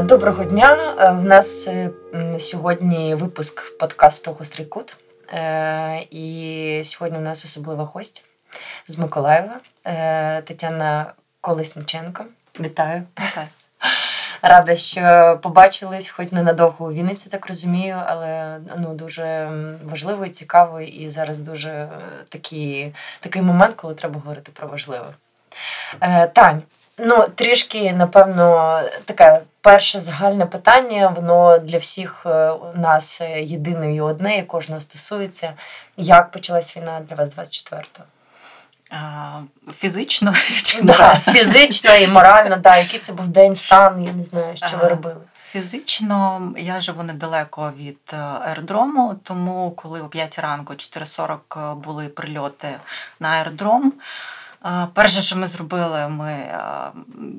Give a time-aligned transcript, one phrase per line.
[0.00, 0.94] Е, доброго дня.
[0.98, 1.90] У е, нас е,
[2.38, 4.96] сьогодні випуск подкасту Гострий кут.
[6.10, 8.28] І сьогодні у нас особлива гостя
[8.88, 9.60] з Миколаєва
[10.44, 12.24] Тетяна Колесниченко.
[12.60, 13.02] Вітаю.
[13.28, 13.46] Вітаю.
[14.42, 19.50] Рада, що побачились, хоч ненадовго у Вінниці, так розумію, але ну дуже
[19.84, 21.88] важливо і цікаво, і зараз дуже
[22.28, 25.14] такий, такий момент, коли треба говорити про важливе.
[26.32, 26.62] Тань,
[27.02, 34.38] Ну, трішки, напевно, таке перше загальне питання, воно для всіх е, нас єдине і одне,
[34.38, 35.52] і кожного стосується.
[35.96, 38.04] Як почалась війна для вас 24-го?
[39.72, 40.34] Фізично
[40.82, 42.76] да, фізично і морально, да.
[42.76, 45.20] який це був день, стан, я не знаю, що ви робили.
[45.44, 52.68] Фізично я живу недалеко від е, аеродрому, тому коли о 5 ранку, 4.40 були прильоти
[53.20, 53.92] на аеродром.
[54.94, 56.58] Перше, що ми зробили, ми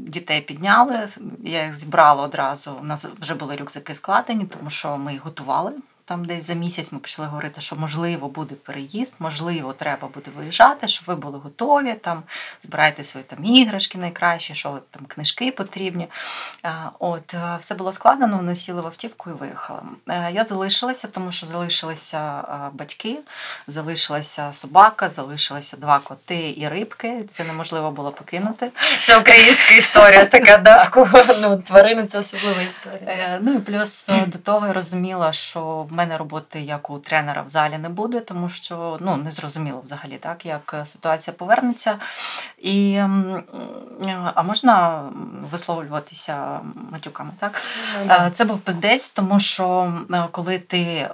[0.08, 1.08] дітей підняли.
[1.44, 2.72] Я їх зібрала одразу.
[2.81, 5.72] У нас вже були рюкзаки складені, тому що ми їх готували.
[6.12, 10.88] Там десь за місяць ми почали говорити, що можливо буде переїзд, можливо, треба буде виїжджати,
[10.88, 11.94] щоб ви були готові.
[11.94, 12.23] Там
[12.62, 16.08] збирайте свої там іграшки найкраще, що там книжки потрібні.
[17.00, 19.81] От все було складено, вони сіли в автівку і виїхали.
[20.31, 23.20] Я залишилася, тому що залишилися батьки,
[23.68, 27.23] залишилася собака, залишилися два коти і рибки.
[27.28, 28.72] Це неможливо було покинути.
[29.06, 30.92] Це українська історія, така да
[31.42, 33.00] ну, тварини це особлива історія.
[33.08, 36.99] Е, ну і плюс е, до того я розуміла, що в мене роботи як у
[36.99, 41.97] тренера в залі не буде, тому що ну не зрозуміло взагалі, так як ситуація повернеться.
[42.57, 43.02] І
[44.33, 45.03] а можна
[45.52, 46.59] висловлюватися
[46.91, 47.61] матюками, так?
[48.07, 49.94] Ну, Це був пиздець, тому що
[50.31, 51.09] коли ти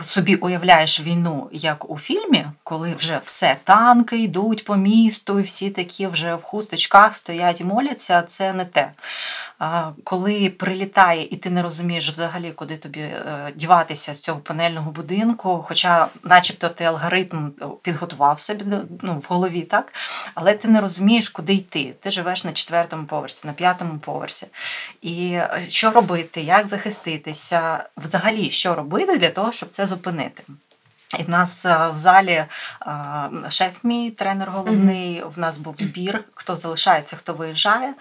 [0.00, 5.70] собі уявляєш війну як у фільмі, коли вже все танки йдуть по місту, і всі
[5.70, 8.92] такі вже в хусточках стоять і моляться, це не те.
[10.04, 15.64] Коли прилітає, і ти не розумієш взагалі, куди тобі е, діватися з цього панельного будинку,
[15.68, 17.50] хоча, начебто, ти алгоритм
[17.82, 18.64] підготував собі
[19.02, 19.94] ну, в голові, так?
[20.34, 21.94] але ти не розумієш, куди йти.
[22.00, 24.46] Ти живеш на четвертому поверсі, на п'ятому поверсі.
[25.02, 30.42] І е, що робити, як захиститися, взагалі, що робити для того, щоб це зупинити.
[31.18, 32.48] І в нас е, в залі е,
[33.48, 35.22] шеф мій тренер головний.
[35.36, 37.94] В нас був збір, хто залишається, хто виїжджає,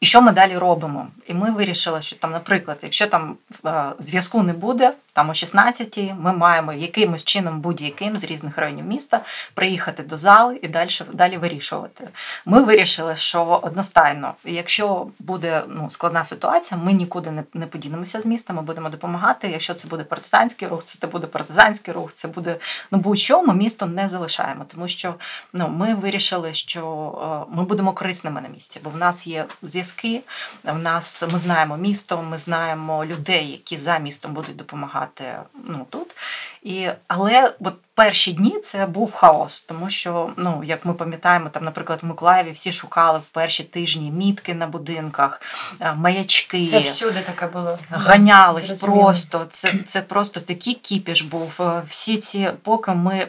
[0.00, 1.06] і що ми далі робимо.
[1.26, 3.36] І ми вирішили, що там, наприклад, якщо там
[3.66, 8.84] е, зв'язку не буде, там о 16-й ми маємо якимось чином будь-яким з різних районів
[8.84, 9.20] міста
[9.54, 12.08] приїхати до зали і далі далі вирішувати.
[12.46, 18.26] Ми вирішили, що одностайно, якщо буде ну, складна ситуація, ми нікуди не не подінемося з
[18.26, 19.48] міста, ми будемо допомагати.
[19.48, 22.56] Якщо це буде партизанський рух, це буде партизанський рух, це буде
[22.90, 25.14] ну будь-що, ми місто не залишаємо, тому що
[25.52, 30.22] ну, ми вирішили, що е, ми будемо корисними на місці, бо в нас є зв'язки.
[30.64, 35.86] В нас ми знаємо місто, ми знаємо людей, які за містом будуть допомагати допомагати ну,
[35.90, 36.14] тут.
[36.62, 41.64] І, Але от перші дні це був хаос, тому що, ну як ми пам'ятаємо, там,
[41.64, 45.40] наприклад, в Миколаєві всі шукали в перші тижні мітки на будинках,
[45.80, 46.66] е, маячки.
[46.66, 47.78] Це всюди таке було.
[47.90, 49.02] Ганялись Зрозуміло.
[49.02, 49.46] просто.
[49.50, 51.58] Це це просто такий кіпіш був.
[51.60, 53.26] Е, всі ці, поки ми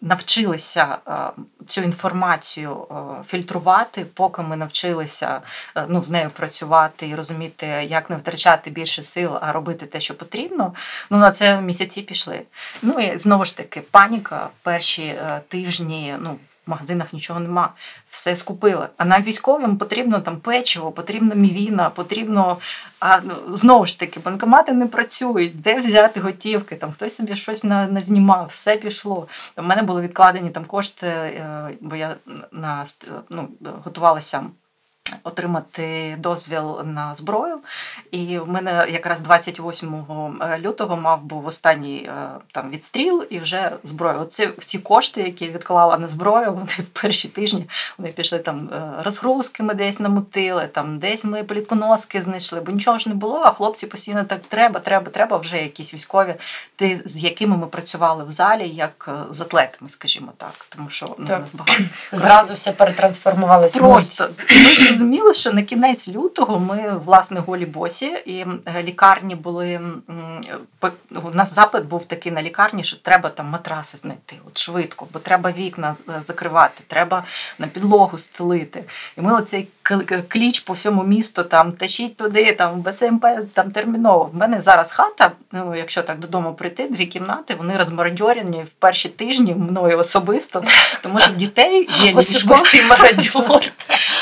[0.00, 1.12] навчилися е,
[1.66, 2.86] цю інформацію
[3.26, 5.40] фільтрувати, поки ми навчилися
[5.88, 10.14] ну, з нею працювати і розуміти, як не втрачати більше сил, а робити те, що
[10.14, 10.74] потрібно.
[11.10, 12.42] Ну на це місяці пішли.
[12.82, 16.14] Ну і знову ж таки паніка перші е, тижні.
[16.20, 17.72] ну, в магазинах нічого нема,
[18.08, 18.88] все скупили.
[18.96, 22.58] А нам військовим потрібно там печиво, потрібна мівіна, потрібно.
[23.00, 27.64] А ну, знову ж таки, банкомати не працюють, де взяти готівки, там хтось собі щось
[27.64, 29.28] назнімав, все пішло.
[29.56, 32.16] У мене були відкладені там кошти, е, бо я
[32.52, 32.84] на
[33.28, 33.48] ну,
[33.84, 34.44] готувалася
[35.24, 37.58] отримати дозвіл на зброю.
[38.10, 39.94] І в мене якраз 28
[40.40, 44.20] е, лютого мав був останній е, там відстріл і вже зброю.
[44.20, 49.02] Оці всі кошти, які відклала на зброю, вони в перші тижні вони пішли там е,
[49.02, 53.42] розгрузки, ми десь намутили, там десь ми плітконоски знайшли, бо нічого ж не було.
[53.44, 56.34] А хлопці постійно так треба, треба, треба вже якісь військові,
[56.76, 60.66] ти з якими ми працювали в залі, як з атлетами, скажімо так.
[60.68, 61.38] Тому що ну, так.
[61.38, 63.78] у нас багато зразу все перетрансформувалося.
[63.78, 64.28] Просто
[65.02, 69.80] зрозуміло, що на кінець лютого ми власне голі босі, і е, лікарні були
[71.24, 75.18] у нас запит був такий на лікарні, що треба там матраси знайти от швидко, бо
[75.18, 77.24] треба вікна е, закривати, треба
[77.58, 78.84] на підлогу стелити.
[79.18, 79.68] І ми оцей
[80.28, 84.30] кліч по всьому місту там тащіть туди, там БСМП, там терміново.
[84.32, 85.32] В мене зараз хата.
[85.52, 90.64] Ну, якщо так додому прийти, дві кімнати, вони розмародьорені в перші тижні мною особисто,
[91.02, 93.60] тому що дітей є ліжко.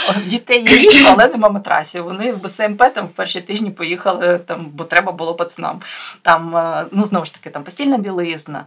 [0.27, 2.05] дітей є ліжко, але нема матрасів.
[2.05, 5.81] Вони в СМП там в перші тижні поїхали, там, бо треба було пацанам.
[6.23, 8.65] Там, е, ну знову ж таки, там постільна білизна.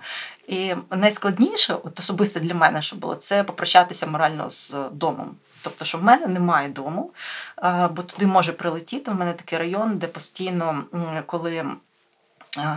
[0.47, 5.35] І найскладніше, от особисто для мене, що було, це попрощатися морально з домом.
[5.61, 7.11] Тобто, що в мене немає дому,
[7.63, 9.11] е, бо туди може прилетіти.
[9.11, 10.83] В мене такий район, де постійно,
[11.25, 11.65] коли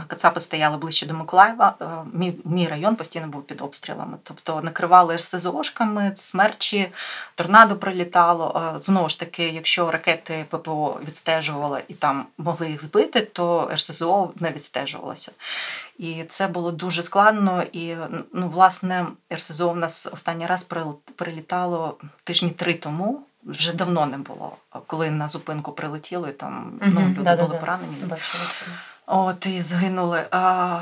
[0.07, 1.75] Кацапи стояли ближче до Миколаєва.
[1.81, 4.17] Е, мій мій район постійно був під обстрілами.
[4.23, 6.93] Тобто накривали СЗОшками, смерчі,
[7.35, 8.75] торнадо прилітало.
[8.77, 14.31] Е, знову ж таки, якщо ракети ППО відстежували і там могли їх збити, то РСЗО
[14.41, 15.33] не відстежувалося.
[15.99, 17.63] І це було дуже складно.
[17.73, 17.95] І
[18.33, 20.71] ну, власне, РСЗО в нас останній раз
[21.17, 23.23] прилітало тижні три тому.
[23.45, 24.57] Вже давно не було,
[24.87, 27.97] коли на зупинку прилетіло, і там ну, люди да, були да, поранені.
[28.05, 28.63] Бачили це.
[29.07, 30.25] От і загинули.
[30.31, 30.81] А,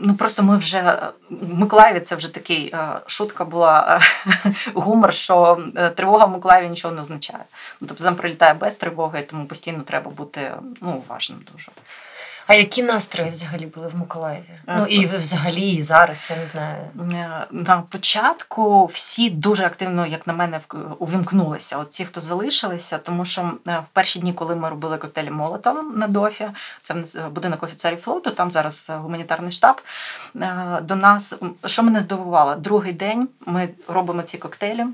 [0.00, 0.98] Ну просто ми вже
[1.30, 2.74] в Миколаєві це вже такий
[3.06, 4.00] шутка була
[4.74, 7.44] гумор, що е, тривога в Миколаєві нічого не означає.
[7.80, 11.72] Ну тобто там прилітає без тривоги, тому постійно треба бути ну уважним дуже.
[12.46, 14.44] А які настрої взагалі були в Миколаєві?
[14.66, 16.76] А, ну і взагалі, і зараз, я не знаю.
[17.12, 20.60] Е, на початку всі дуже активно, як на мене,
[20.98, 21.78] увімкнулися.
[21.78, 25.82] От ті, хто залишилися, тому що е, в перші дні, коли ми робили коктейлі Молотова
[25.82, 26.48] на дофі,
[26.82, 26.94] це
[27.34, 29.80] будинок офіцерів флоту, там зараз гуманітарний штаб.
[30.36, 34.84] Е, до нас, що мене здивувало, другий день ми робимо ці коктейлі.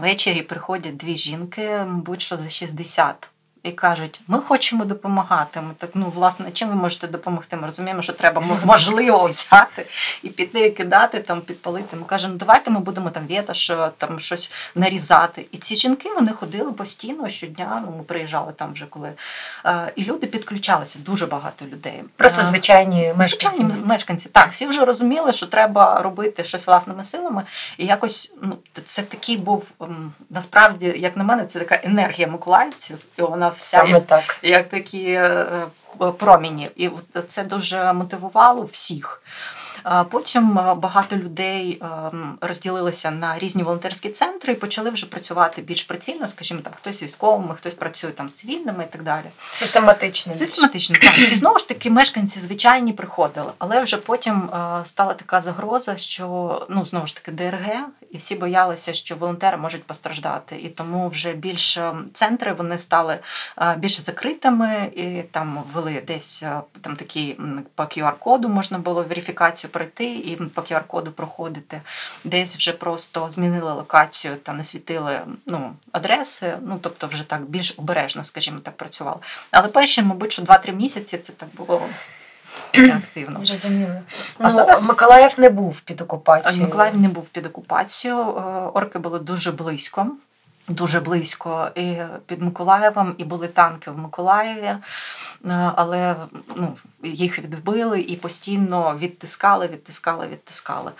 [0.00, 3.28] Ввечері приходять дві жінки, мабуть, що за 60
[3.64, 5.60] і кажуть, ми хочемо допомагати.
[5.60, 7.56] Ми так, ну власне, чим ви можете допомогти?
[7.56, 9.86] Ми розуміємо, що треба можливо взяти
[10.22, 11.96] і піти кидати, там підпалити.
[11.96, 15.46] Ми кажемо, «Ну, давайте ми будемо там вєташ, там щось нарізати.
[15.52, 17.82] І ці жінки вони ходили постійно щодня.
[17.86, 19.12] Ну, ми приїжджали там вже коли.
[19.96, 22.04] І люди підключалися, дуже багато людей.
[22.16, 23.56] Просто звичайні мешканці.
[23.56, 24.28] Звичайні мешканці.
[24.28, 27.42] Так, всі вже розуміли, що треба робити щось власними силами.
[27.78, 29.70] І якось ну, це такий був
[30.30, 34.36] насправді, як на мене, це така енергія миколаївців, і вона вся Саме як, так.
[34.42, 35.46] як такі е,
[36.18, 36.70] проміні.
[36.76, 36.90] І
[37.26, 39.22] це дуже мотивувало всіх.
[40.10, 41.82] Потім е, багато людей
[42.40, 47.54] розділилися на різні волонтерські центри і почали вже працювати більш прицільно, скажімо, там хтось військовими,
[47.54, 49.24] хтось працює там з цивільними і так далі.
[49.54, 50.34] Систематично.
[50.34, 51.18] Систематично, так.
[51.18, 54.50] І знову ж таки мешканці звичайні приходили, але вже потім
[54.84, 57.74] стала така загроза, що ну знову ж таки ДРГ,
[58.10, 60.56] і всі боялися, що волонтери можуть постраждати.
[60.56, 63.18] І тому вже більше центри вони стали
[63.76, 66.44] більше закритими, і там ввели десь
[66.80, 67.36] там такі
[67.74, 71.80] по QR-коду можна було верифікацію пройти і по QR-коду проходити.
[72.24, 76.58] Десь вже просто змінили локацію та не світили ну, адреси.
[76.62, 79.18] Ну тобто, вже так більш обережно, скажімо так, працювали.
[79.50, 81.82] Але перші, мабуть, що 2-3 місяці це так було.
[82.96, 83.38] Активно.
[83.38, 84.02] Зрозуміло.
[84.38, 86.64] А ну, зараз Миколаїв не був під окупацією.
[86.64, 88.20] Миколаїв не був під окупацією.
[88.20, 88.40] Е,
[88.74, 90.06] орки були дуже близько
[90.68, 91.96] дуже близько і
[92.26, 94.80] під Миколаєвом, і були танки в Миколаєві, е,
[95.76, 96.16] але
[96.56, 100.92] ну, їх відбили і постійно відтискали, відтискали, відтискали.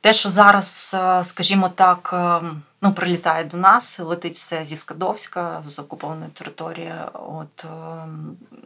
[0.00, 2.40] Те, що зараз, е, скажімо так, е,
[2.82, 6.94] ну, прилітає до нас, летить все зі Скадовська, з окупованої території.
[7.12, 7.64] От,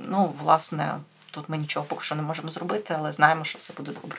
[0.08, 0.94] ну, власне,
[1.30, 4.18] тут ми нічого поки що не можемо зробити, але знаємо, що все буде добре.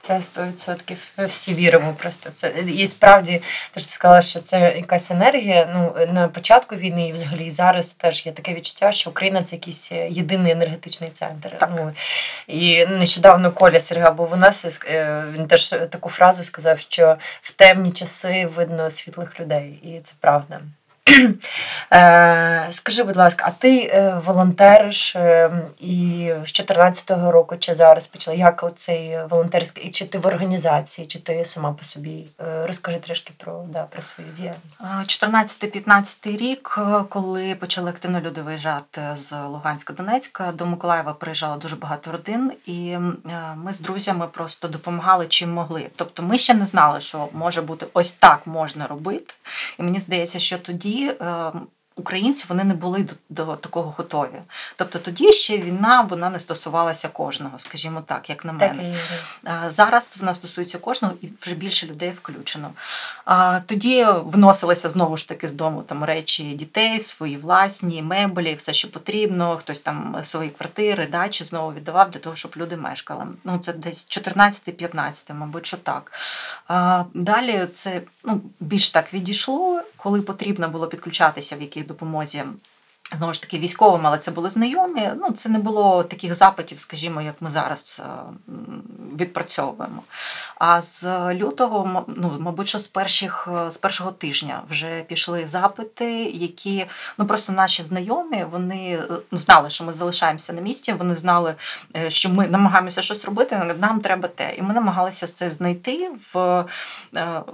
[0.00, 0.96] Це 100%.
[1.16, 2.48] Ми всі віримо просто в це.
[2.66, 3.42] І справді,
[3.74, 5.68] ти ж ти сказала, що це якась енергія.
[5.74, 9.92] Ну на початку війни і взагалі зараз теж є таке відчуття, що Україна це якийсь
[9.92, 11.58] єдиний енергетичний центр.
[11.58, 11.70] Так.
[11.76, 11.92] Ну
[12.46, 14.82] і нещодавно Коля Серга був у нас.
[14.86, 20.14] Е, він теж таку фразу сказав, що в темні часи видно світлих людей, і це
[20.20, 20.60] правда.
[21.92, 28.08] Е, скажи, будь ласка, а ти е, волонтериш е, і з 2014 року чи зараз
[28.08, 28.36] почала?
[28.36, 32.24] Як оцей волонтерський, і чи ти в організації, чи ти сама по собі?
[32.66, 34.80] Розкажи трішки про да, про свою діяльність.
[35.06, 42.12] 14-15 рік, коли почали активно люди виїжджати з Луганська, Донецька, до Миколаєва приїжджало дуже багато
[42.12, 42.96] родин, і
[43.56, 45.86] ми з друзями просто допомагали чим могли.
[45.96, 49.34] Тобто ми ще не знали, що може бути ось так можна робити.
[49.78, 50.97] І мені здається, що тоді.
[51.00, 51.56] Ем,
[51.98, 54.40] українці вони не були до, до такого готові.
[54.76, 58.96] Тобто тоді ще війна вона не стосувалася кожного, скажімо так, як на мене.
[59.44, 62.70] Так, Зараз вона стосується кожного і вже більше людей включено.
[63.66, 68.90] Тоді вносилися знову ж таки з дому там речі дітей, свої власні меблі, все, що
[68.90, 69.56] потрібно.
[69.56, 73.26] Хтось там свої квартири, дачі знову віддавав для того, щоб люди мешкали.
[73.44, 76.12] Ну це десь 14-15, мабуть, що так.
[77.14, 82.44] Далі це ну, більш так відійшло, коли потрібно було підключатися в яких допомозі
[83.16, 85.10] Знову ж таки, військовим, але це були знайомі.
[85.16, 88.52] Ну, це не було таких запитів, скажімо, як ми зараз е,
[89.20, 90.02] відпрацьовуємо.
[90.58, 96.86] А з лютого, ну, мабуть, що з перших з першого тижня вже пішли запити, які
[97.18, 100.92] ну просто наші знайомі вони е, знали, що ми залишаємося на місці.
[100.92, 101.54] Вони знали,
[101.96, 103.74] е, що ми намагаємося щось робити.
[103.80, 106.64] Нам треба те, і ми намагалися це знайти в,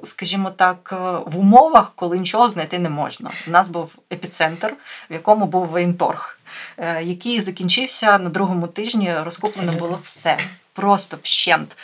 [0.04, 0.92] скажімо так,
[1.26, 3.30] в умовах, коли нічого знайти не можна.
[3.48, 4.74] У нас був епіцентр,
[5.10, 6.38] в якому якому був воєнторг,
[6.78, 9.14] е, який закінчився на другому тижні.
[9.24, 10.38] Розкуплено було все.
[10.74, 11.76] Просто вщент.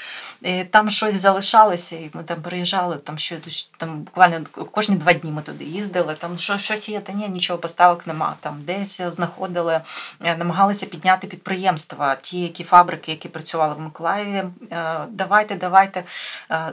[0.42, 3.36] І Там щось залишалося, і ми там приїжджали, там що
[3.76, 6.14] там буквально кожні два дні ми туди їздили.
[6.14, 8.36] Там що, щось є, та ні, нічого поставок нема.
[8.40, 9.80] Там десь знаходили,
[10.20, 14.44] е, намагалися підняти підприємства, ті, які фабрики, які працювали в Миколаєві.
[14.72, 16.04] Е, давайте, давайте.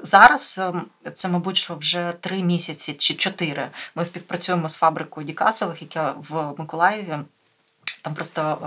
[0.04, 0.62] Зараз
[1.14, 3.70] це, мабуть, що вже три місяці чи чотири.
[3.96, 7.18] Ми співпрацюємо з фабрикою Дікасових, яка в Миколаєві.
[8.02, 8.58] Там просто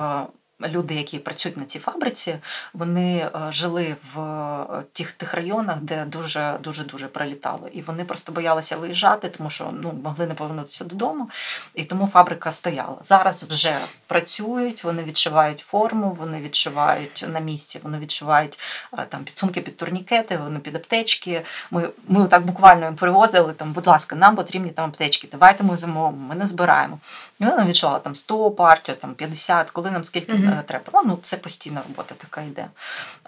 [0.68, 2.38] люди, які працюють на цій фабриці,
[2.74, 7.68] вони е, жили в е, тих тих районах, де дуже дуже дуже прилітало.
[7.72, 11.30] І вони просто боялися виїжджати, тому що ну могли не повернутися додому.
[11.74, 12.96] І тому фабрика стояла.
[13.02, 13.76] Зараз вже
[14.06, 18.58] працюють, вони відшивають форму, вони відшивають на місці, вони відшивають
[18.98, 21.42] е, там підсумки під турнікети, вони під аптечки.
[21.70, 25.28] Ми ми так буквально їм привозили там, будь ласка, нам потрібні там аптечки.
[25.32, 26.98] Давайте ми замовимо, ми не збираємо.
[27.40, 30.49] І вони нам відшивали там 100 партію, там 50, коли нам скільки.
[30.50, 30.64] Mm-hmm.
[30.64, 31.02] Треба.
[31.04, 32.66] Ну, Це постійна робота така йде.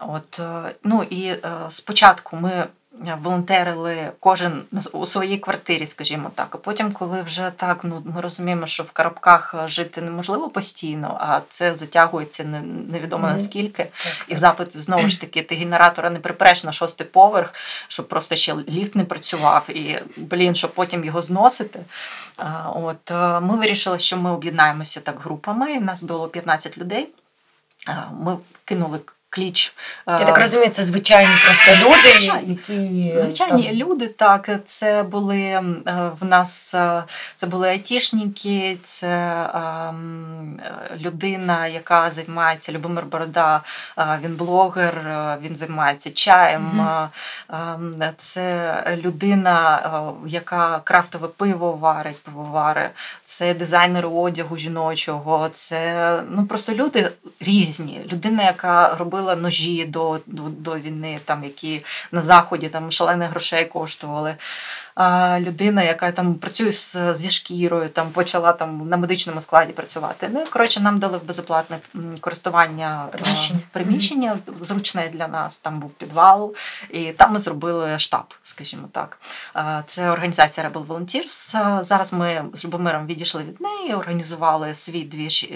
[0.01, 2.67] От, е, ну І е, спочатку ми
[3.23, 6.49] волонтерили кожен у своїй квартирі, скажімо так.
[6.51, 11.41] А потім, коли вже так, ну ми розуміємо, що в коробках жити неможливо постійно, а
[11.49, 12.45] це затягується
[12.89, 13.33] невідомо mm-hmm.
[13.33, 13.89] наскільки.
[14.29, 17.55] І запит знову ж таки, ти генератора не припреш на шостий поверх,
[17.89, 21.81] щоб просто ще ліфт не працював, і блін, щоб потім його зносити.
[22.75, 23.11] От
[23.43, 25.81] ми вирішили, що ми об'єднаємося так групами.
[25.81, 27.15] Нас було 15 людей.
[28.21, 29.01] Ми кинули
[29.33, 29.75] кліч.
[30.07, 33.75] Я так розумію, це звичайні просто люди, які звичайні там...
[33.75, 34.07] люди.
[34.07, 35.63] Так, це були е,
[36.21, 39.37] в нас е, це були айтішники, це
[41.01, 43.61] людина, яка займається Любомир Борода,
[43.99, 44.95] е, він блогер,
[45.43, 46.89] він займається чаєм.
[47.49, 48.13] Mm-hmm.
[48.17, 49.81] Це людина,
[50.27, 52.91] яка крафтове пиво варить, пивовари,
[53.25, 57.11] це дизайнери одягу жіночого, це ну просто люди
[57.41, 58.01] різні.
[58.13, 63.31] Людина, яка робила робила ножі до до, до війни, там які на заході там шалених
[63.31, 64.37] грошей коштували
[65.39, 70.31] людина, яка там працює з, зі шкірою, там почала там на медичному складі працювати.
[70.33, 71.79] Ну і коротше, нам дали в безоплатне
[72.21, 75.59] користування приміщення, приміщення зручне для нас.
[75.59, 76.55] Там був підвал,
[76.91, 79.19] і там ми зробили штаб, скажімо так.
[79.87, 81.85] Це організація Rebel Volunteers.
[81.85, 85.51] Зараз ми з Любомиром відійшли від неї, організували свій двіж,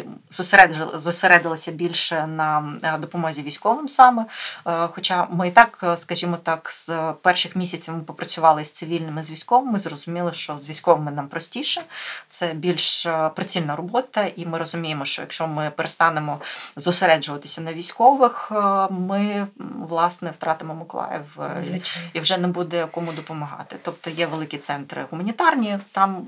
[0.95, 4.27] зосередилися більше на допомозі військовим саме.
[4.65, 9.79] Хоча ми і так, скажімо так, з перших місяців ми попрацювали з цивільними з військовими,
[9.79, 11.83] зрозуміли, що з військовими нам простіше,
[12.29, 16.41] це більш е, прицільна робота, і ми розуміємо, що якщо ми перестанемо
[16.77, 19.47] зосереджуватися на військових, е, ми
[19.89, 22.09] власне втратимо Миколаїв е, Звичайно.
[22.13, 23.77] і вже не буде кому допомагати.
[23.83, 26.27] Тобто є великі центри гуманітарні, там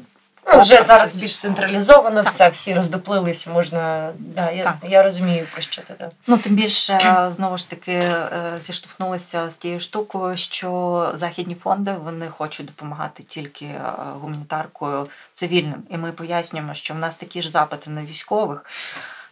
[0.57, 2.33] вже зараз більш централізовано, так.
[2.33, 4.13] все, всі роздоплились, можна.
[4.19, 5.95] Да, Я я розумію, про що ти.
[5.99, 6.11] Да.
[6.27, 12.29] Ну, тим більше, знову ж таки, е, зіштовхнулися з тією штукою, що західні фонди вони
[12.29, 13.83] хочуть допомагати тільки е,
[14.21, 15.83] гуманітаркою цивільним.
[15.91, 18.65] І ми пояснюємо, що в нас такі ж запити на військових.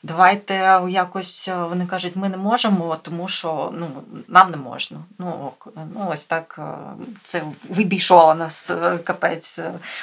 [0.03, 3.89] Давайте якось е, вони кажуть, ми не можемо, тому що ну
[4.29, 4.99] нам не можна.
[5.19, 6.63] Ну ну ось так е,
[7.23, 9.61] це вибійшов нас е, капець.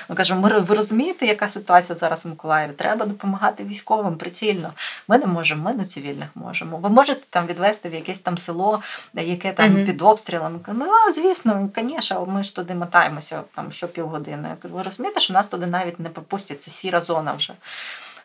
[0.10, 2.72] Ми кажемо, ми ви розумієте, яка ситуація зараз в Миколаєві?
[2.72, 4.74] Треба допомагати військовим прицільно.
[5.08, 6.78] Ми не можемо, ми на цивільних можемо.
[6.78, 8.82] Ви можете там відвести в якесь там село,
[9.14, 9.86] яке там mm-hmm.
[9.86, 10.60] під обстрілом.
[10.68, 14.56] Ну, а, звісно, звісно, ми ж туди мотаємося там що півгодини.
[14.64, 17.54] Ви розумієте, що нас туди навіть не пропустять, це сіра зона вже.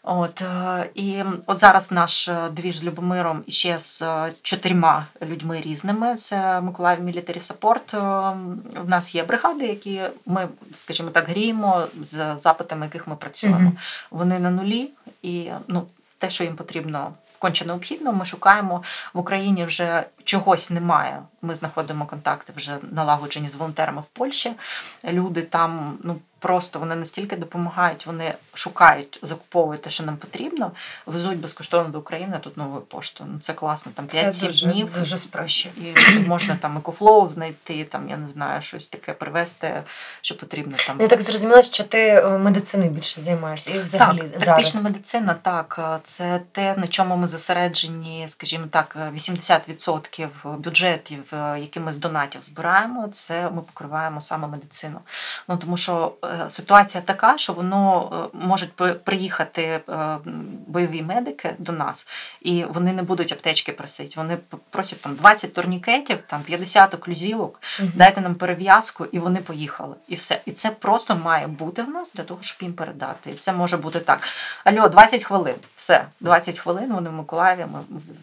[0.02, 5.60] От е, І от зараз наш е, двіж з Любомиром ще з е, чотирма людьми
[5.60, 6.14] різними.
[6.14, 7.94] Це Миколаїв Мілітарі Саппорт.
[8.84, 13.70] У нас є бригади, які ми, скажімо так, гріємо з запитами, яких ми працюємо.
[13.70, 14.06] Mm-hmm.
[14.10, 14.90] Вони на нулі,
[15.22, 15.86] і ну,
[16.18, 18.82] те, що їм потрібно конче необхідно, ми шукаємо
[19.14, 21.22] в Україні вже чогось немає.
[21.42, 24.52] Ми знаходимо контакти вже налагоджені з волонтерами в Польщі.
[25.04, 30.72] Люди там ну просто вони настільки допомагають, вони шукають, закуповують те, що нам потрібно,
[31.06, 33.30] везуть безкоштовно до України тут новою поштою.
[33.32, 33.92] Ну це класно.
[33.94, 35.74] Там 5-7 днів дуже спрощує.
[36.16, 39.82] і можна там екофлоу знайти, там я не знаю, щось таке привезти,
[40.20, 41.00] що потрібно там.
[41.00, 44.44] Я так зрозуміла, що ти е, медициною більше займаєшся і взагалі так, зараз.
[44.44, 51.80] Практична медицина, так, це те, на чому ми зосереджені, скажімо так, 80% бюджетів, е, які
[51.80, 55.00] ми з донатів збираємо, це ми покриваємо саме медицину.
[55.48, 59.80] Ну тому що е, ситуація така, що воно е, можуть приїхати
[60.66, 62.08] бойові медики до нас,
[62.40, 64.12] і вони не будуть аптечки просити.
[64.16, 64.38] Вони
[64.70, 67.90] просять там 20 турнікетів, там 50 оклюзівок, угу.
[67.94, 69.94] дайте нам перев'язку, і вони поїхали.
[70.08, 70.40] І все.
[70.46, 73.30] І це просто має бути в нас для того, щоб їм передати.
[73.30, 74.28] І це може бути так.
[74.64, 75.54] Альо, 20 хвилин.
[75.74, 76.92] Все, 20 хвилин.
[76.92, 77.80] Вони в Миколаєві ми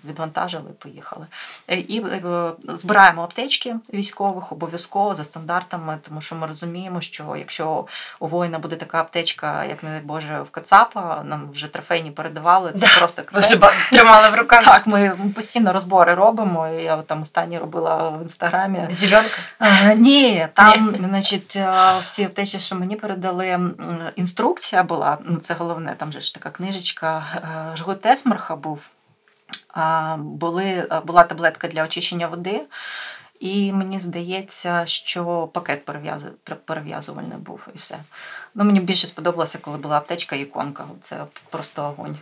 [0.09, 1.27] відвантажили, поїхали.
[1.67, 2.51] Е, і е,
[2.95, 7.85] збираємо аптечки військових обов'язково за стандартами, тому що ми розуміємо, що якщо
[8.19, 12.71] у воїна буде така аптечка, як не Боже, в Кацапа, нам вже трофейні передавали.
[12.71, 13.59] Це да, просто вже
[13.91, 14.63] тримали в руках.
[14.63, 16.67] Так, ми постійно розбори робимо.
[16.67, 18.87] Я там останні робила в інстаграмі.
[18.89, 19.37] Зеленка?
[19.59, 21.07] А, ні, там, ні.
[21.07, 21.55] значить,
[22.01, 23.59] в цій аптечці, що мені передали
[24.15, 25.17] інструкція була.
[25.25, 27.25] Ну, це головне, там же ж така книжечка.
[27.35, 28.89] Е, Жгут Есмерха був.
[30.17, 32.61] Були, Була таблетка для очищення води,
[33.39, 35.85] і мені здається, що пакет
[36.65, 37.97] перев'язувальний був і все.
[38.55, 40.85] Ну, Мені більше сподобалося, коли була аптечка і іконка.
[41.01, 42.17] Це просто огонь.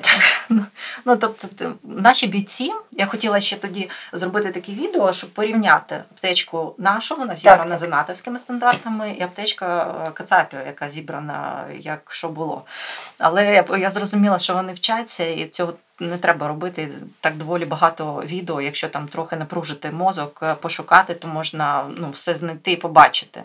[1.05, 7.15] ну, тобто, Наші бійці, я хотіла ще тоді зробити таке відео, щоб порівняти аптечку нашу,
[7.15, 12.65] вона зібрана за натовськими стандартами, і аптечка е, Кацапіо, яка зібрана, як що було.
[13.19, 18.23] Але я, я зрозуміла, що вони вчаться, і цього не треба робити так доволі багато
[18.25, 18.61] відео.
[18.61, 23.43] Якщо там трохи напружити мозок, е, пошукати, то можна ну, все знайти і побачити.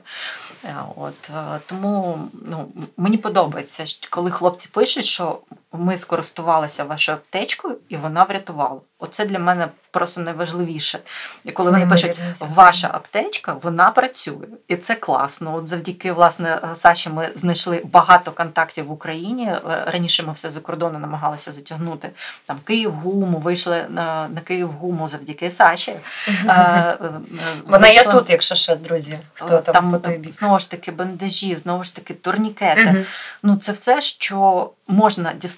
[0.65, 1.31] Е, от
[1.67, 5.39] Тому ну, мені подобається, коли хлопці пишуть, що
[5.73, 8.81] ми скористувалися вашою аптечкою і вона врятувала.
[8.99, 10.99] Оце для мене просто найважливіше.
[11.45, 14.47] І коли вони пишуть, ваша аптечка, вона працює.
[14.69, 15.55] І це класно.
[15.55, 19.47] От завдяки власне Саші ми знайшли багато контактів в Україні.
[19.47, 22.11] Е, раніше ми все за кордону намагалися затягнути.
[22.47, 25.91] Там Київ гуму, вийшли на на Київ гуму завдяки Саші.
[25.91, 26.99] Е, е,
[27.67, 29.19] вона є тут, якщо що, друзі.
[29.35, 30.33] Хто там, там.
[30.33, 33.07] Знову ж таки, бандажі, знову ж таки, турнікети.
[33.43, 35.58] Ну, це все, що можна дістати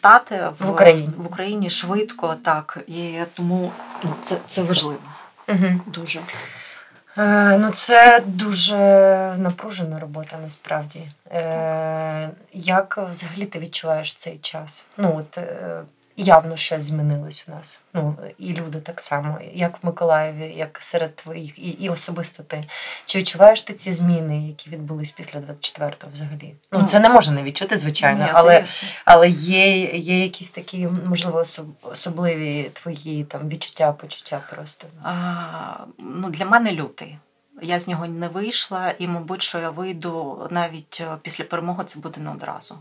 [0.59, 2.79] в, в Україні в Україні швидко, так.
[2.87, 3.73] І тому
[4.05, 5.01] ну, це це важливо.
[5.49, 5.81] Угу.
[5.87, 6.21] Дуже.
[7.19, 8.77] Е, Ну, це дуже
[9.39, 11.09] напружена робота насправді.
[11.31, 14.85] Е, Як взагалі ти відчуваєш цей час?
[14.97, 15.83] Ну, от, е,
[16.17, 17.81] явно щось змінилось у нас.
[17.95, 22.65] Ну і люди так само, як в Миколаєві, як серед твоїх, і і особисто ти.
[23.05, 26.55] Чи відчуваєш ти ці зміни, які відбулись після 24-го взагалі?
[26.73, 28.65] Ну, ну це не можна не відчути, звичайно, ні, але
[29.05, 31.43] але є є якісь такі, можливо,
[31.83, 34.87] особливі твої там відчуття, почуття просто.
[35.03, 35.13] А,
[35.99, 37.19] Ну для мене лютий.
[37.63, 41.99] Я з нього не вийшла, і, мабуть, що я вийду навіть е, після перемоги це
[41.99, 42.79] буде не одразу.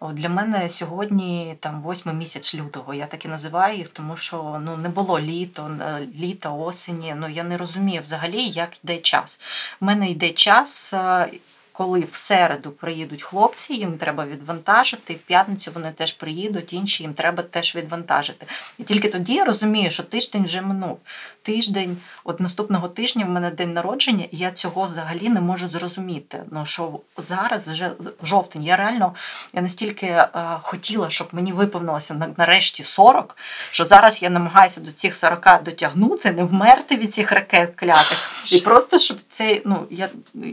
[0.00, 2.94] От Для мене сьогодні там восьмий місяць лютого.
[2.94, 5.70] Я так і називаю їх, тому що ну не було літо,
[6.18, 7.14] літа, осені.
[7.16, 9.40] Ну я не розумію взагалі, як йде час.
[9.80, 10.94] У мене йде час.
[10.94, 11.30] Е,
[11.72, 17.02] коли в середу приїдуть хлопці, їм треба відвантажити, і в п'ятницю вони теж приїдуть, інші
[17.02, 18.46] їм треба теж відвантажити.
[18.78, 21.00] І тільки тоді я розумію, що тиждень вже минув.
[21.42, 26.42] Тиждень, от наступного тижня в мене день народження, і я цього взагалі не можу зрозуміти.
[26.50, 27.90] Ну що зараз вже
[28.22, 28.64] жовтень.
[28.64, 29.14] Я реально
[29.52, 30.28] я настільки е,
[30.62, 33.36] хотіла, щоб мені виповнилося нарешті 40,
[33.70, 38.44] що зараз я намагаюся до цих 40 дотягнути, не вмерти від цих ракет клятих.
[38.50, 40.08] І просто щоб цей, ну я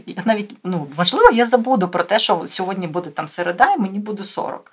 [0.06, 3.98] я навіть ну можливо, я забуду про те, що сьогодні буде там середа, і мені
[3.98, 4.72] буде 40.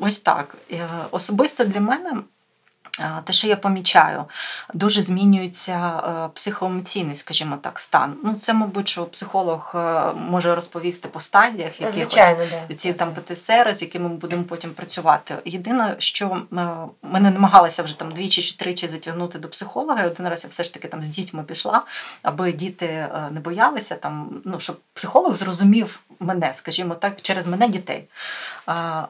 [0.00, 0.56] Ось так.
[0.72, 2.12] Е, особисто для мене
[3.24, 4.24] те, що я помічаю,
[4.74, 8.14] дуже змінюється е, психоемоційний, скажімо так, стан.
[8.24, 12.74] Ну, це, мабуть, що психолог е, може розповісти по стадіях якихось да.
[12.74, 15.34] ці там ПТСР, з якими ми будемо потім працювати.
[15.44, 16.66] Єдине, що е,
[17.02, 20.02] ми не намагалися вже там двічі чи тричі затягнути до психолога.
[20.02, 21.82] і Один раз я все ж таки там з дітьми пішла,
[22.22, 28.04] аби діти не боялися там, ну щоб психолог зрозумів мене, скажімо так, через мене дітей.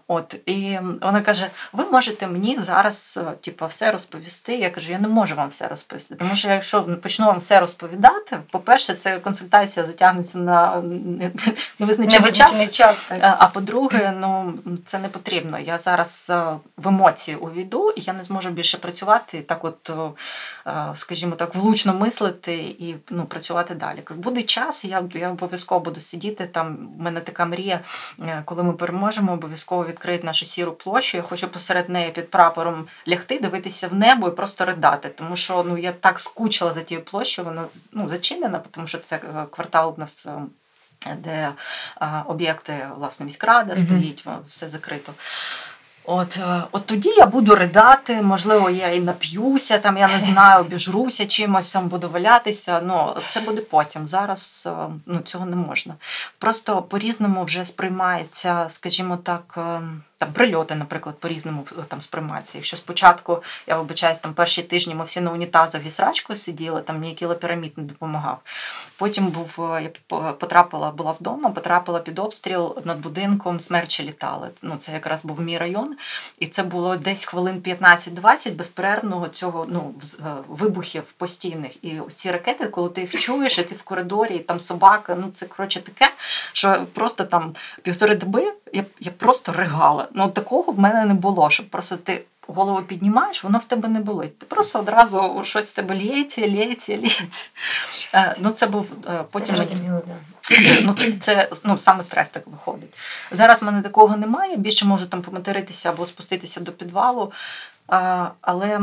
[0.06, 4.54] От і вона каже: ви можете мені зараз, типу, все розповісти.
[4.54, 6.14] Я кажу, я не можу вам все розповісти.
[6.14, 10.82] Тому що якщо почну вам все розповідати, по-перше, це консультація затягнеться на
[11.78, 12.76] невизначений час.
[12.76, 13.36] час так.
[13.38, 14.54] А по-друге, ну
[14.84, 15.58] це не потрібно.
[15.58, 16.44] Я зараз е,
[16.76, 19.90] в емоції увійду, і я не зможу більше працювати так, от,
[20.66, 24.00] е, скажімо так, влучно мислити і ну, працювати далі.
[24.04, 26.46] Кажу, Буде час, і я я обов'язково буду сидіти.
[26.46, 27.80] Там у мене така мрія,
[28.20, 31.16] е, коли ми переможемо, обов'язково відкриють нашу сіру площу.
[31.16, 35.08] Я хочу посеред неї під прапором лягти, дивитися в небо і просто ридати.
[35.08, 39.20] Тому що ну я так скучила за тією площею, вона ну, зачинена, тому що це
[39.50, 40.28] квартал у нас
[41.18, 41.52] де
[42.26, 45.12] об'єкти власне міськрада стоїть, все закрито.
[46.04, 50.60] От е, от тоді я буду ридати, можливо, я і нап'юся, там я не знаю,
[50.60, 52.80] обіжруся чимось, там буду валятися.
[52.84, 54.06] Ну це буде потім.
[54.06, 55.94] Зараз е, ну, цього не можна.
[56.38, 59.58] Просто по-різному вже сприймається, скажімо так.
[60.22, 62.58] Там прильоти, наприклад, по-різному там сприймаються.
[62.58, 67.00] Якщо спочатку, я вибачаюсь, там перші тижні ми всі на унітазах зі срачкою сиділи, там
[67.00, 68.40] мені кілопірамід не допомагав.
[68.96, 69.88] Потім був, е, я
[70.32, 74.48] потрапила, була вдома, потрапила під обстріл над будинком, смерчі літали.
[74.62, 75.96] Ну, Це якраз був мій район,
[76.38, 81.84] і це було десь хвилин 15-20 безперервного цього ну, е, вибухів постійних.
[81.84, 85.30] І ці ракети, коли ти їх чуєш, і ти в коридорі, і там собака, ну
[85.32, 86.12] це коротше таке,
[86.52, 90.08] що просто там півтори доби я я просто ригала.
[90.14, 94.00] Ну такого в мене не було, щоб просто ти голову піднімаєш, воно в тебе не
[94.00, 94.38] болить.
[94.38, 97.44] Ти просто одразу щось з тебе лється, лється, лється.
[98.14, 99.56] Е, ну це був е, потім.
[99.56, 100.12] Зрозуміло, да.
[100.82, 102.94] Ну, це ну, саме стрес так виходить.
[103.30, 104.56] Зараз в мене такого немає.
[104.56, 107.32] Більше можу там поматеритися або спуститися до підвалу.
[108.40, 108.80] Але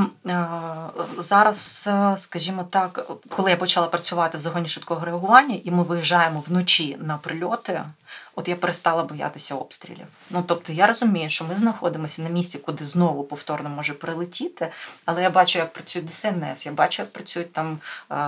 [1.18, 6.98] зараз, скажімо так, коли я почала працювати в загоні швидкого реагування, і ми виїжджаємо вночі
[7.00, 7.84] на прильоти,
[8.40, 10.06] от я перестала боятися обстрілів.
[10.30, 14.72] Ну тобто я розумію, що ми знаходимося на місці, куди знову повторно може прилетіти,
[15.06, 17.80] але я бачу, як працює ДСНС, я бачу, як працюють там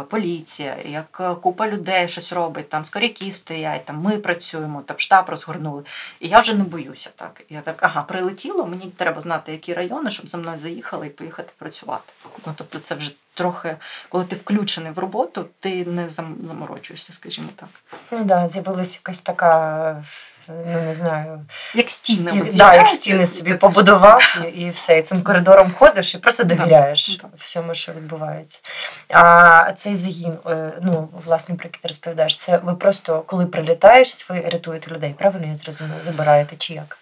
[0.10, 5.84] поліція, як купа людей щось робить, там скоряки стоять, там ми працюємо, там штаб розгорнули.
[6.20, 7.42] І я вже не боюся так.
[7.50, 11.54] Я так, ага, прилетіло, мені треба знати, які райони, щоб за мною заїхали і поїхати
[11.58, 12.14] працювати.
[12.46, 13.76] Ну тобто, це вже трохи,
[14.10, 17.70] коли ти включений в роботу, ти не заморочуєшся, скажімо так.
[18.12, 20.04] Ну так, да, з'явилася якась така.
[20.48, 24.98] Ну, не знаю, як стіни як, да, як стіни собі побудував і, і все.
[24.98, 27.28] І цим коридором ходиш і просто довіряєш да.
[27.38, 28.62] всьому, що відбувається.
[29.10, 34.30] А цей загін, е, ну, власне, про який ти розповідаєш, це ви просто коли прилітаєш,
[34.30, 36.04] ви рятуєте людей, правильно я зрозуміла?
[36.04, 36.98] Забираєте чи як?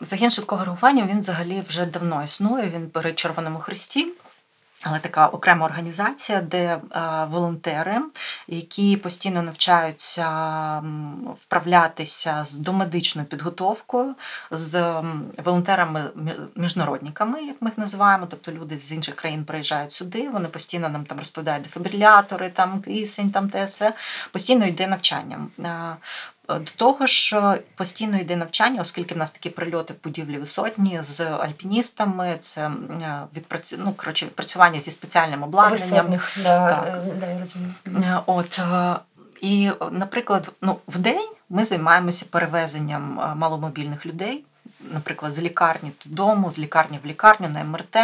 [0.00, 2.70] Загін швидкого реагування він взагалі вже давно існує.
[2.74, 4.06] Він при Червоному Христі.
[4.82, 6.80] Але така окрема організація, де
[7.30, 7.98] волонтери,
[8.48, 10.26] які постійно навчаються
[11.40, 14.14] вправлятися з домедичною підготовкою,
[14.50, 15.02] з
[15.44, 21.04] волонтерами-міжнародниками, як ми їх називаємо, тобто люди з інших країн приїжджають сюди, вони постійно нам
[21.04, 23.92] там розповідають дефібрилятори, там кисень, там те все,
[24.32, 25.38] постійно йде навчання.
[26.48, 27.40] До того ж,
[27.74, 32.70] постійно йде навчання, оскільки в нас такі прильоти в будівлі висотні з альпіністами, це
[33.36, 33.76] відпрацю...
[33.84, 36.06] ну, коротше, відпрацювання зі спеціальним обладнанням.
[36.06, 37.02] Висотних, да, так.
[37.08, 37.74] Е, да, я розумію.
[37.86, 38.96] Е, от, е,
[39.40, 44.44] І, наприклад, ну, в день ми займаємося перевезенням маломобільних людей,
[44.80, 47.96] наприклад, з лікарні додому, з лікарні в лікарню на МРТ.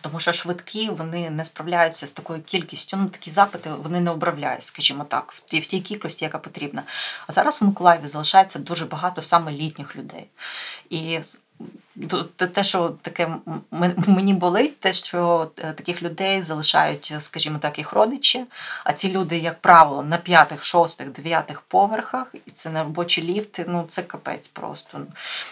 [0.00, 2.96] Тому що швидкі вони не справляються з такою кількістю.
[2.96, 6.82] Ну такі запити вони не обравляють, скажімо так, в тій, в тій кількості, яка потрібна.
[7.26, 10.26] А зараз в Миколаєві залишається дуже багато саме літніх людей.
[10.90, 11.20] І
[12.36, 13.28] те, що таке
[14.06, 18.44] мені болить, те, що е, таких людей залишають, скажімо так, їх родичі.
[18.84, 23.64] А ці люди, як правило, на п'ятих, шостих, дев'ятих поверхах, і це на робочі ліфти.
[23.68, 25.00] Ну це капець просто.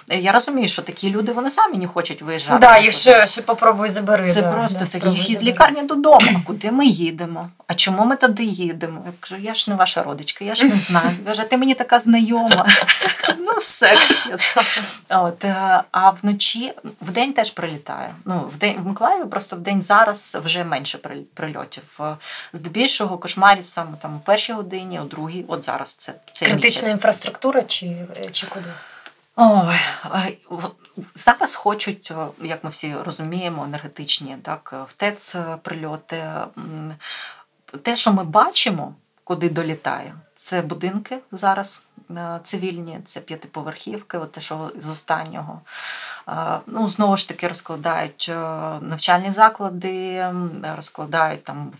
[0.09, 2.59] Я розумію, що такі люди вони самі не хочуть виїжджати.
[2.61, 4.27] Да, їх ще, ще попробуй забери.
[4.27, 6.41] Це да, просто да, це їх із лікарні додому.
[6.43, 7.51] А куди ми їдемо?
[7.67, 9.03] А чому ми туди їдемо?
[9.07, 11.11] Я кажу, я ж не ваша родичка, я ж не знаю.
[11.27, 12.67] Каже, ти мені така знайома.
[13.39, 13.97] Ну, все.
[15.09, 16.36] От, е, А вночі
[17.01, 18.15] в день теж прилітає.
[18.25, 20.99] Ну, в день в Миколаєві просто в день зараз вже менше
[21.35, 21.83] прильотів.
[22.01, 22.17] Е,
[22.53, 26.93] здебільшого кошмарять саме там у першій годині, у другій, от зараз це це критична місяць.
[26.93, 28.69] інфраструктура чи, чи куди?
[29.37, 30.39] Ой,
[31.15, 36.33] Зараз хочуть, як ми всі розуміємо, енергетичні так, в ТЕЦ прильоти.
[37.83, 38.95] Те, що ми бачимо,
[39.25, 45.61] куди долітає, це будинки зараз е, цивільні, це п'ятиповерхівки, от те, що з останнього.
[46.67, 48.35] Ну, Знову ж таки, розкладають е,
[48.81, 50.27] навчальні заклади,
[50.77, 51.73] розкладають там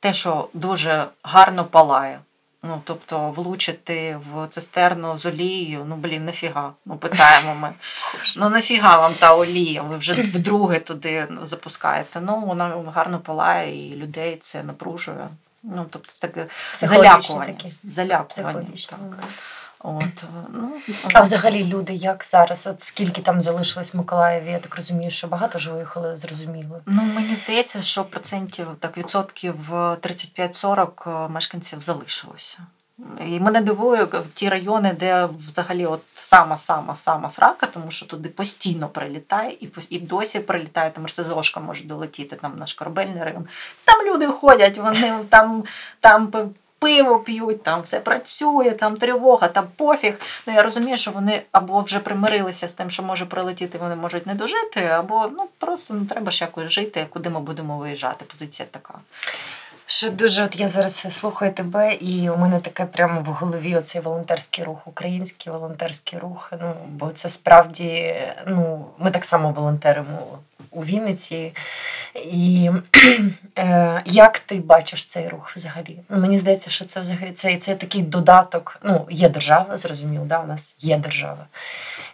[0.00, 2.18] те, що дуже гарно палає.
[2.64, 6.72] Ну, тобто влучити в цистерну з олією, ну блін, нафіга.
[6.86, 7.72] Ну, питаємо ми.
[8.36, 9.82] Ну нафіга вам та олія?
[9.82, 12.20] Ви вже вдруге туди запускаєте.
[12.20, 15.28] Ну, вона гарно палає і людей це напружує.
[15.62, 17.46] Ну, тобто таке залякування.
[17.46, 17.72] такі.
[17.84, 18.66] Залякування.
[18.90, 18.98] Так.
[19.82, 20.72] От, ну,
[21.12, 22.66] А взагалі люди як зараз?
[22.66, 24.50] От скільки там залишилось в Миколаєві?
[24.50, 26.80] Я так розумію, що багато ж виїхали, зрозуміло.
[26.86, 32.58] Ну, мені здається, що процентів так відсотків 35-40 мешканців залишилося.
[33.26, 38.28] І мене дивує ті райони, де взагалі от сама сама сама срака, тому що туди
[38.28, 43.46] постійно прилітає, і і досі прилітає там РСЗОшка може долетіти там наш корабельний район.
[43.84, 45.64] Там люди ходять, вони там
[46.00, 46.30] там
[46.82, 50.20] пиво п'ють, там все працює, там тривога, там пофіг.
[50.46, 54.26] Ну я розумію, що вони або вже примирилися з тим, що може прилетіти, вони можуть
[54.26, 58.24] не дожити, або ну просто ну треба ж якось жити, куди ми будемо виїжджати.
[58.24, 58.94] Позиція така.
[59.86, 64.02] Що дуже от я зараз слухаю тебе, і у мене таке прямо в голові оцей
[64.02, 66.52] волонтерський рух, український волонтерський рух.
[66.60, 68.14] Ну бо це справді
[68.46, 70.38] ну ми так само волонтеримо
[70.72, 71.52] у Вінниці.
[72.14, 72.70] І
[73.58, 75.98] е, як ти бачиш цей рух взагалі?
[76.08, 78.78] Мені здається, що це взагалі це, це такий додаток.
[78.82, 81.46] Ну, є держава, зрозуміло, да, у нас є держава.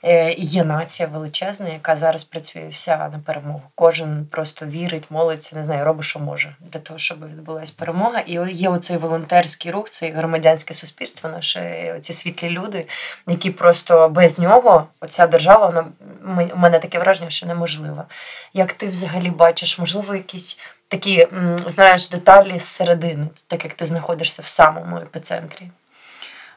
[0.02, 3.62] Е, Є нація величезна, яка зараз працює вся на перемогу.
[3.74, 8.20] Кожен просто вірить, молиться, не знаю, робить, що може для того, щоб відбулася перемога.
[8.20, 12.86] І є оцей волонтерський рух, цей громадянське суспільство, наше ці світлі люди,
[13.26, 15.84] які просто без нього оця держава, вона
[16.54, 18.06] у мене таке враження, що неможлива.
[18.52, 21.28] Як ти взагалі бачиш, можливо, якісь такі
[21.66, 25.70] знаєш деталі зсередини, середини, так як ти знаходишся в самому епіцентрі?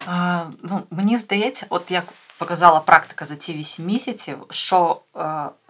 [0.06, 2.04] А, ну, Мені здається, от як
[2.42, 5.24] показала практика за ці вісім місяців, що е,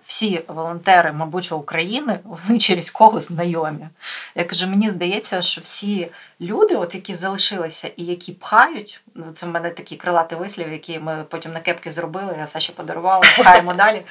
[0.03, 3.87] всі волонтери, мабуть, України, вони через когось знайомі.
[4.35, 9.45] Я кажу, мені здається, що всі люди, от які залишилися і які пхають, ну це
[9.45, 13.73] в мене такий крилатий вислів, який ми потім на кепки зробили, я Саші подарувала, пхаємо
[13.73, 14.03] далі.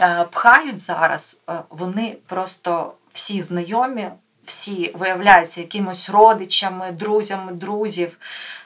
[0.00, 4.10] Е, пхають зараз, е, вони просто всі знайомі,
[4.44, 8.16] всі виявляються якимось родичами, друзями, друзів.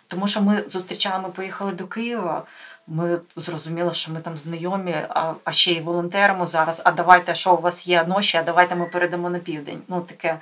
[0.09, 2.45] Тому що ми зустрічали, поїхали до Києва.
[2.91, 6.83] Ми зрозуміли, що ми там знайомі, а а ще й волонтеримо зараз.
[6.85, 9.79] А давайте, що у вас є ночі, а давайте ми передамо на південь.
[9.89, 10.39] Ну таке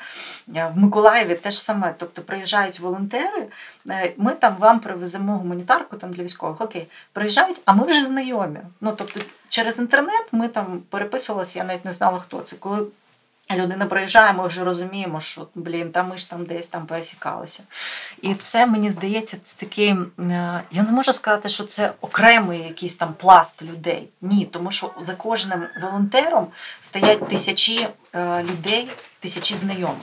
[0.46, 1.94] в Миколаєві теж саме.
[1.98, 3.46] Тобто приїжджають волонтери,
[3.90, 6.60] е, ми там вам привеземо гуманітарку там для військових.
[6.60, 8.58] Окей, приїжджають, а ми вже знайомі.
[8.80, 12.56] Ну тобто, через інтернет ми там переписувалися, я навіть не знала, хто це.
[12.56, 12.86] Коли
[13.54, 17.62] Людина приїжджає, ми вже розуміємо, що блін, там ми ж там десь там пересікалися.
[18.22, 19.88] І це мені здається, це такий.
[19.88, 24.08] Е, я не можу сказати, що це окремий якийсь там пласт людей.
[24.20, 26.46] Ні, тому що за кожним волонтером
[26.80, 29.96] стоять тисячі е, людей, тисячі знайомих.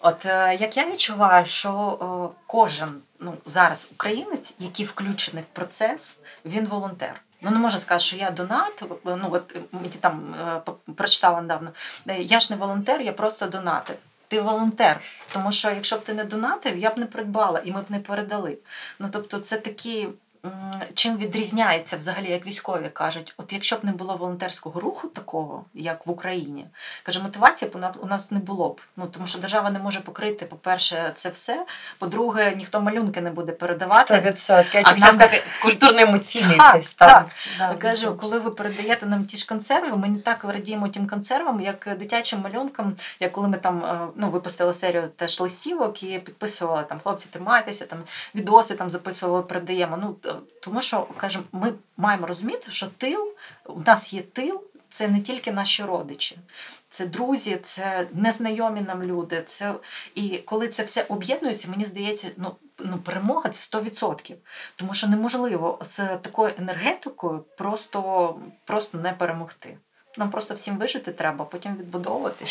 [0.00, 2.88] От е, як я відчуваю, що кожен
[3.20, 7.20] ну, зараз українець, який включений в процес, він волонтер.
[7.42, 8.84] Ну не можна сказати, що я донат.
[9.04, 10.34] Ну от мені там
[10.68, 11.70] е, прочитала недавно.
[12.08, 13.96] Е, я ж не волонтер, я просто донатив.
[14.28, 15.00] Ти волонтер,
[15.32, 17.98] тому що якщо б ти не донатив, я б не придбала і ми б не
[17.98, 18.58] передали.
[18.98, 20.08] Ну тобто, це такі
[20.94, 26.06] чим відрізняється взагалі, як військові кажуть, от якщо б не було волонтерського руху такого, як
[26.06, 26.66] в Україні,
[27.02, 28.80] каже, мотивація б у нас не було б.
[28.96, 31.66] Ну тому що держава не може покрити, по-перше, це все.
[31.98, 34.14] По-друге, ніхто малюнки не буде передавати.
[34.14, 34.74] 100%.
[34.74, 34.98] Я нам...
[34.98, 37.08] сказати, культурно-емоційний цей стан.
[37.08, 37.26] Так.
[37.58, 41.06] Да, Я кажу, коли ви передаєте нам ті ж консерви, ми не так радіємо тим
[41.06, 42.96] консервам, як дитячим малюнкам.
[43.20, 47.86] Як коли ми там е, ну, випустили серію теж листівок і підписували там хлопці, тримайтеся,
[47.86, 47.98] там
[48.34, 49.98] відоси там записували, передаємо.
[50.00, 50.16] Ну
[50.60, 53.34] тому що кажемо, ми маємо розуміти, що тил
[53.66, 56.38] у нас є тил, це не тільки наші родичі,
[56.88, 59.42] це друзі, це незнайомі нам люди.
[59.44, 59.74] Це
[60.14, 64.34] і коли це все об'єднується, мені здається, ну ну перемога це 100%.
[64.76, 69.78] Тому що неможливо з такою енергетикою просто, просто не перемогти.
[70.16, 72.44] Нам просто всім вижити треба, потім відбудовувати.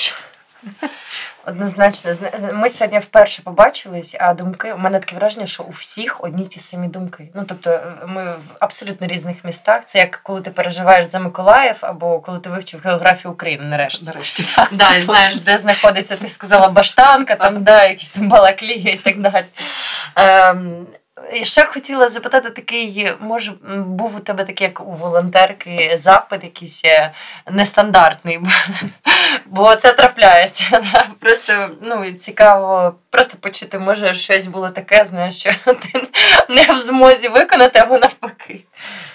[1.46, 2.12] Однозначно,
[2.54, 6.60] ми сьогодні вперше побачились, а думки у мене таке враження, що у всіх одні ті
[6.60, 7.30] самі думки.
[7.36, 9.82] Ну тобто, е, ми в абсолютно різних містах.
[9.86, 13.64] Це як коли ти переживаєш за Миколаїв, або коли ти вивчив географію України.
[13.64, 14.68] Нарешті нарешті так.
[14.72, 19.22] Да, і знаєш, де знаходиться, ти сказала Баштанка, там да, якісь там Балаклія і так
[19.22, 19.46] далі.
[20.16, 20.88] Ем,
[21.34, 23.54] і ще хотіла запитати такий, може,
[23.86, 27.12] був у тебе такий, як у волонтерки, запит якийсь е,
[27.52, 28.40] нестандартний,
[29.46, 30.82] бо це трапляється.
[31.20, 36.08] Просто ну, цікаво просто почути, може, щось було таке, знаєш, що ти
[36.50, 38.62] не в змозі виконати, або навпаки.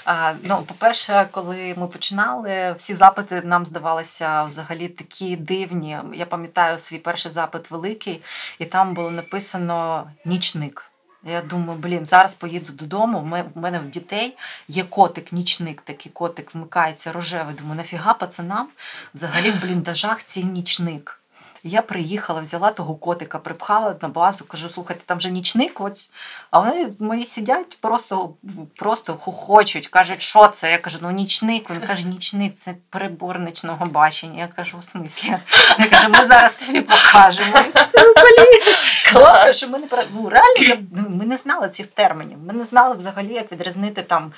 [0.05, 5.99] А, ну, По-перше, коли ми починали, всі запити нам здавалися взагалі такі дивні.
[6.15, 8.23] Я пам'ятаю свій перший запит великий,
[8.59, 10.85] і там було написано нічник.
[11.27, 13.45] Я думаю, блін, зараз поїду додому.
[13.55, 14.37] в мене в дітей
[14.69, 17.55] є котик, нічник, такий котик вмикається рожевий.
[17.55, 18.69] Думаю, нафіга пацанам
[19.15, 21.21] взагалі в бліндажах цей нічник.
[21.67, 26.11] Я приїхала, взяла того котика, припхала на базу, кажу, слухайте, там же нічник, ось.
[26.51, 28.35] А вони мої сидять, просто,
[28.77, 30.71] просто хохочуть, кажуть, що це?
[30.71, 31.71] Я кажу, ну нічник.
[31.71, 34.41] Він каже, нічник, це перебор нічного бачення.
[34.41, 35.37] Я кажу, у смислі?
[35.79, 37.59] Я кажу, ми зараз тобі покажемо.
[39.13, 42.39] Клас, що ми не ну, реально я- ну, ми не знали цих термінів.
[42.47, 44.33] Ми не знали взагалі, як відрізнити там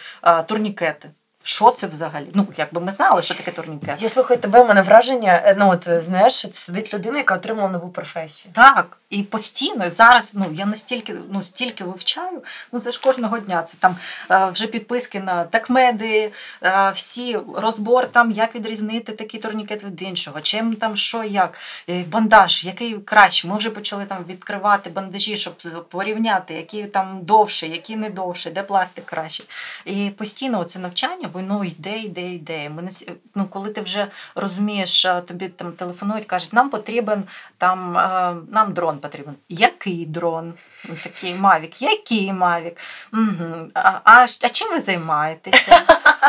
[0.47, 1.11] турнікети.
[1.49, 2.27] Що це взагалі?
[2.35, 4.03] Ну, якби ми знали, що таке турнікет.
[4.03, 5.43] Я слухаю тебе, у мене враження.
[5.45, 8.53] е, Ну от знаєш, що сидить людина, яка отримала нову професію.
[8.55, 12.43] Так, і постійно і зараз ну я настільки ну стільки вивчаю.
[12.73, 13.63] Ну це ж кожного дня.
[13.63, 13.97] Це там
[14.31, 16.33] е, вже підписки на такмеди,
[16.63, 21.59] е, всі розбор там, як відрізнити такий турнікет від іншого, чим там що як,
[22.07, 23.49] бандаж, який краще.
[23.49, 25.55] Ми вже почали там відкривати бандажі, щоб
[25.89, 29.45] порівняти, які там довше, які не довше, де пластик краще.
[29.85, 32.69] І постійно це навчання, воно йде, йде, йде.
[32.69, 32.91] Ми не
[33.35, 37.25] ну, коли ти вже розумієш, тобі там телефонують, кажуть, нам потрібен
[37.59, 39.35] там е, нам дрон потрібен.
[39.49, 40.55] Який дрон?
[40.89, 42.77] Ну, Такий Мавік, який Мавік?
[43.13, 43.69] Угу.
[43.75, 45.83] А, а, а чим ви займаєтеся?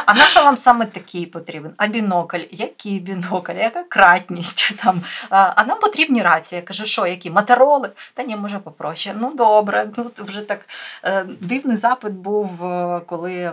[0.06, 1.74] А на що вам саме такий потрібен?
[1.78, 2.44] А бінокль?
[2.52, 3.52] Який бінокль?
[3.52, 4.74] Яка кратність?
[4.84, 6.62] Там, а, а нам потрібні рації.
[6.62, 7.32] Я кажу, що, які?
[7.32, 7.90] Мотороли?
[8.14, 9.16] Та ні, може попроще.
[9.20, 10.60] Ну добре, ну вже так
[11.04, 13.52] е, дивний запит був, е, коли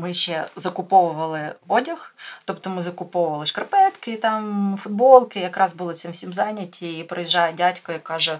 [0.00, 2.14] ми ще закуповували одяг.
[2.44, 6.98] Тобто ми закуповували шкарпетки, там футболки, якраз були цим всім зайняті.
[6.98, 8.38] І приїжджає дядько і каже: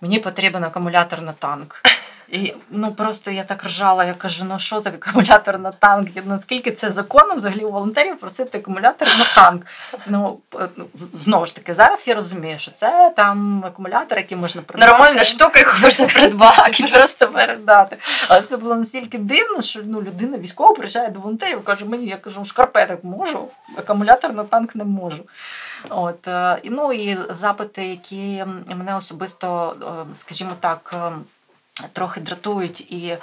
[0.00, 1.82] мені потрібен акумулятор на танк.
[2.28, 6.08] І ну просто я так ржала, я кажу, ну що за акумулятор на танк?
[6.24, 9.66] Наскільки це законно взагалі у волонтерів просити акумулятор на танк?
[10.06, 14.62] Ну п- ну, знову ж таки, зараз я розумію, що це там акумулятор, який можна
[14.62, 14.92] придбати.
[14.92, 16.88] Нормальна штука, яку можна придбати.
[16.92, 17.96] Просто передати.
[18.28, 22.16] Але це було настільки дивно, що ну, людина військова приїжджає до волонтерів, каже, мені я
[22.16, 25.24] кажу, шкарпеток можу, акумулятор на танк не можу.
[25.90, 31.12] От, е, ну і запити, які мене особисто, е, скажімо так, е,
[31.92, 33.16] трохи дратують і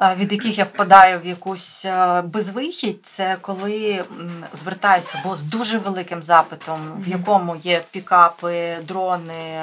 [0.00, 5.42] е, від яких я впадаю в якусь е, безвихідь, це коли м, звертаються або з
[5.42, 9.62] дуже великим запитом, в якому є пікапи, дрони,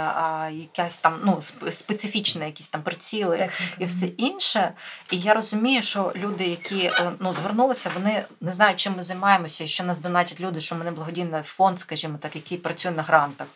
[0.51, 1.39] якась там ну,
[1.71, 4.71] специфічні якісь там приціли і все інше.
[5.11, 9.63] І я розумію, що люди, які е, ну, звернулися, вони не знають, чим ми займаємося,
[9.63, 13.03] і що нас донатять люди, що ми не благодійний фонд, скажімо так, який працює на
[13.03, 13.47] грантах.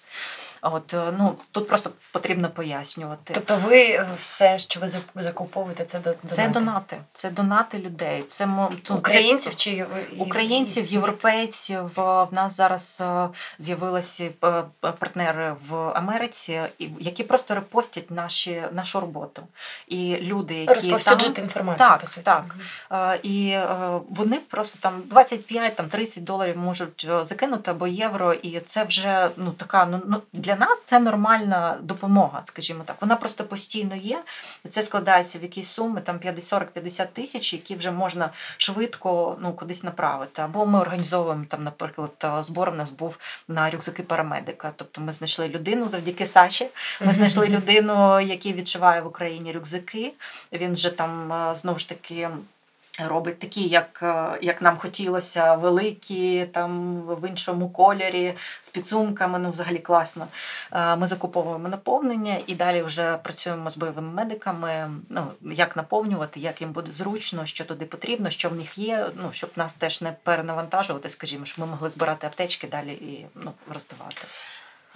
[0.61, 3.33] От е, ну тут просто потрібно пояснювати.
[3.33, 8.23] Тобто ви все, що ви зак- закуповуєте, це до Це донати, це донати людей.
[8.27, 9.85] Це ну, це українців чи
[10.17, 11.99] українців, європейців.
[11.99, 14.29] Е, В нас зараз е, з'явилися
[14.81, 16.61] партнери в Америці,
[16.99, 19.41] які просто репостять наші нашу роботу.
[19.87, 22.21] І люди, які розповсюджувати там, інформацію, Так, по суті.
[22.23, 22.55] так.
[23.23, 23.57] І
[24.09, 29.51] вони просто там 25 там 30 доларів можуть закинути або євро, і це вже ну
[29.51, 32.95] така ну ну, для нас це нормальна допомога, скажімо так.
[33.01, 34.23] Вона просто постійно є.
[34.69, 40.41] Це складається в якісь суми там 40-50 тисяч, які вже можна швидко ну кудись направити.
[40.41, 44.71] Або ми організовуємо там, наприклад, е, збор у нас був на рюкзаки парамедика.
[44.75, 46.69] Тобто ми знайшли людину завдяки Саші.
[47.01, 50.13] Ми знайшли людину, який відшиває в Україні рюкзаки.
[50.51, 52.29] Він вже там е, знову ж таки.
[53.07, 59.51] Робить такі, як, е, як нам хотілося, великі, там в іншому кольорі, з підсумками, ну
[59.51, 60.27] взагалі класно.
[60.71, 64.91] Е, Ми закуповуємо наповнення і далі вже працюємо з бойовими медиками.
[65.09, 69.05] Ну як наповнювати, як їм буде зручно, що туди потрібно, що в них є.
[69.15, 73.51] Ну щоб нас теж не перенавантажувати, скажімо, щоб ми могли збирати аптечки далі і ну
[73.73, 74.21] роздавати.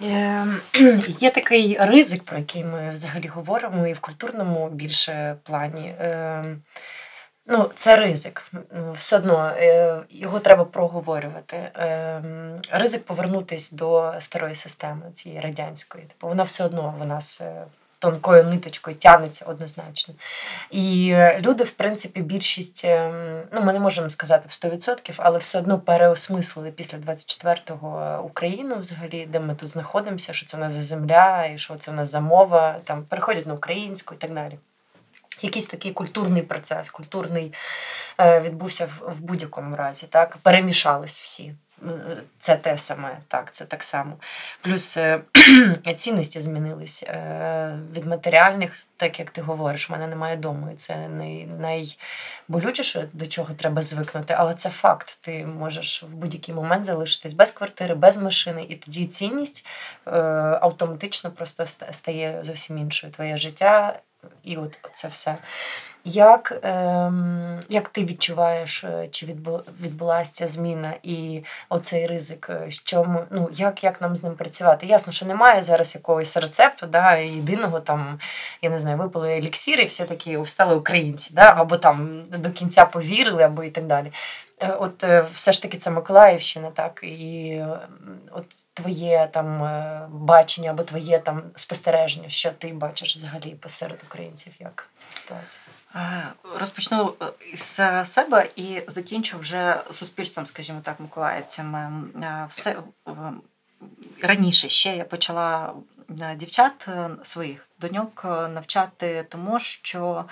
[0.02, 0.46] Е,
[1.08, 5.94] Є такий ризик, про який ми взагалі говоримо, і в культурному більше плані.
[7.48, 8.52] Е, Ну, це ризик.
[8.94, 11.56] Все одно е, його треба проговорювати.
[11.56, 12.22] Е,
[12.70, 16.04] Ризик повернутись до старої системи, цієї радянської.
[16.04, 17.64] Типу, вона все одно в нас е,
[17.98, 20.14] тонкою ниточкою тягнеться однозначно.
[20.70, 23.12] І е, люди, в принципі, більшість, е,
[23.52, 29.26] ну ми не можемо сказати в 100%, але все одно переосмислили після 24-го Україну, взагалі,
[29.26, 32.10] де ми тут знаходимося, що це в нас за земля, і що це в нас
[32.10, 34.58] за мова, там переходять на українську і так далі.
[35.44, 37.52] Якийсь такий культурний процес, культурний
[38.20, 40.06] е, відбувся в, будь-якому разі.
[40.06, 40.36] Так?
[40.42, 41.54] Перемішались всі.
[41.82, 41.88] Е,
[42.38, 44.16] Це те саме, так, це так само.
[44.62, 45.20] Плюс е,
[45.96, 47.04] цінності змінились
[47.96, 50.70] від матеріальних, так як ти говориш, в мене немає дому.
[50.72, 55.18] І це най, найболючіше, до чого треба звикнути, але це факт.
[55.20, 59.66] Ти можеш в будь-який момент залишитись без квартири, без машини, і тоді цінність
[60.60, 63.12] автоматично просто стає зовсім іншою.
[63.12, 64.00] Твоє життя
[64.44, 65.36] і от це все.
[66.06, 69.26] Як ем, як ти відчуваєш, е, чи
[69.80, 72.50] відбулася ця зміна і оцей ризик?
[72.50, 74.86] Е, що ми, ну, Як як нам з ним працювати?
[74.86, 78.18] Ясно, що немає зараз якогось рецепту, да, єдиного там,
[78.62, 82.84] я не знаю, випили еліксір і все таки встали українці, да, або там до кінця
[82.84, 84.12] повірили, або і так далі.
[84.60, 87.62] Е, от все ж таки це Миколаївщина, так, і
[88.32, 88.44] от
[88.74, 89.70] твоє там
[90.10, 95.64] бачення або твоє там спостереження, що ти бачиш взагалі посеред українців, як ця ситуація?
[96.58, 101.92] Розпочну е, з себе і закінчу вже суспільством, скажімо так, миколаївцями.
[102.48, 102.76] Все
[104.22, 105.74] раніше ще я почала
[106.36, 110.24] дівчат е, своїх доньок е, навчати тому, що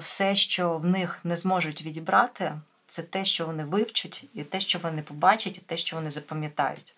[0.00, 2.52] все, що в них не зможуть відібрати,
[2.96, 6.94] це те, що вони вивчать, і те, що вони побачать, і те, що вони запам'ятають.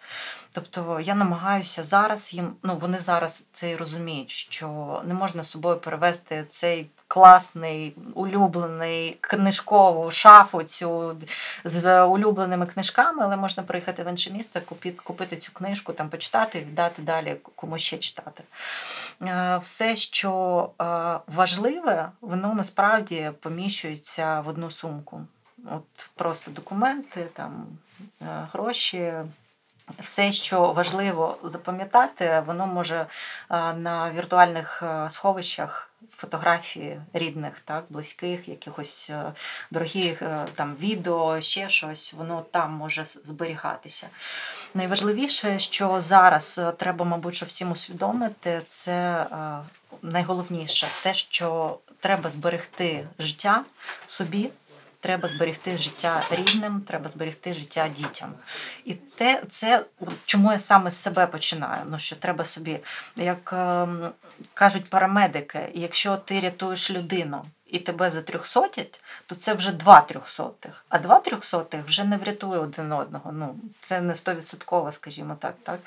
[0.52, 5.76] Тобто я намагаюся зараз їм, ну вони зараз це і розуміють, що не можна собою
[5.76, 11.16] перевести цей класний, улюблений книжкову шафу цю
[11.64, 16.58] з улюбленими книжками, але можна приїхати в інше місто, купити, купити цю книжку, там почитати
[16.58, 18.44] і віддати далі комусь ще читати.
[19.22, 20.84] Е, все, що е,
[21.26, 25.20] важливе, воно насправді поміщується в одну сумку.
[25.70, 27.66] От Просто документи, там,
[28.22, 29.12] е, гроші.
[30.00, 33.06] Все, що важливо запам'ятати, воно може
[33.74, 39.32] на віртуальних сховищах фотографії рідних, так, близьких, якихось е,
[39.70, 44.08] дорогих е, там відео, ще щось, воно там може зберігатися.
[44.74, 49.26] Найважливіше, що зараз е, треба, мабуть, що всім усвідомити, це
[50.02, 53.64] найголовніше те, що треба зберегти життя
[54.06, 54.50] собі
[55.00, 58.32] треба зберегти життя рідним, треба зберегти життя дітям.
[58.84, 59.84] І те, це
[60.24, 61.82] чому я саме з себе починаю.
[61.90, 62.80] Ну що треба собі,
[63.16, 63.88] як е,
[64.54, 70.84] кажуть парамедики, якщо ти рятуєш людину і тебе за трьохсотять, то це вже два трьохсотих.
[70.88, 73.32] А два трьохсотих вже не врятує один одного.
[73.32, 75.54] Ну, Це не стовідсотково, скажімо так.
[75.62, 75.80] Так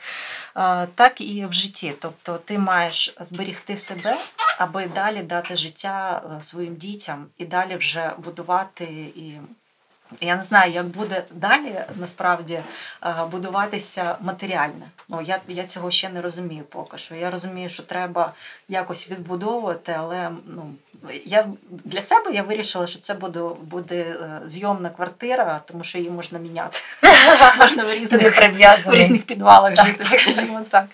[0.95, 1.93] Так і в житті.
[1.99, 4.17] Тобто ти маєш зберігти себе,
[4.57, 8.83] аби далі дати життя е, своїм дітям і далі вже будувати
[9.15, 9.39] і.
[10.21, 14.85] Я не знаю, як буде далі насправді е, будуватися матеріальне.
[15.09, 17.15] Ну я я цього ще не розумію поки що.
[17.15, 18.33] Я розумію, що треба
[18.67, 20.73] якось відбудовувати, але ну
[21.25, 26.09] я для себе я вирішила, що це буде буде е, зйомна квартира, тому що її
[26.09, 26.79] можна міняти.
[27.57, 28.37] Можна в різних
[28.85, 30.85] в різних підвалах жити, скажімо так.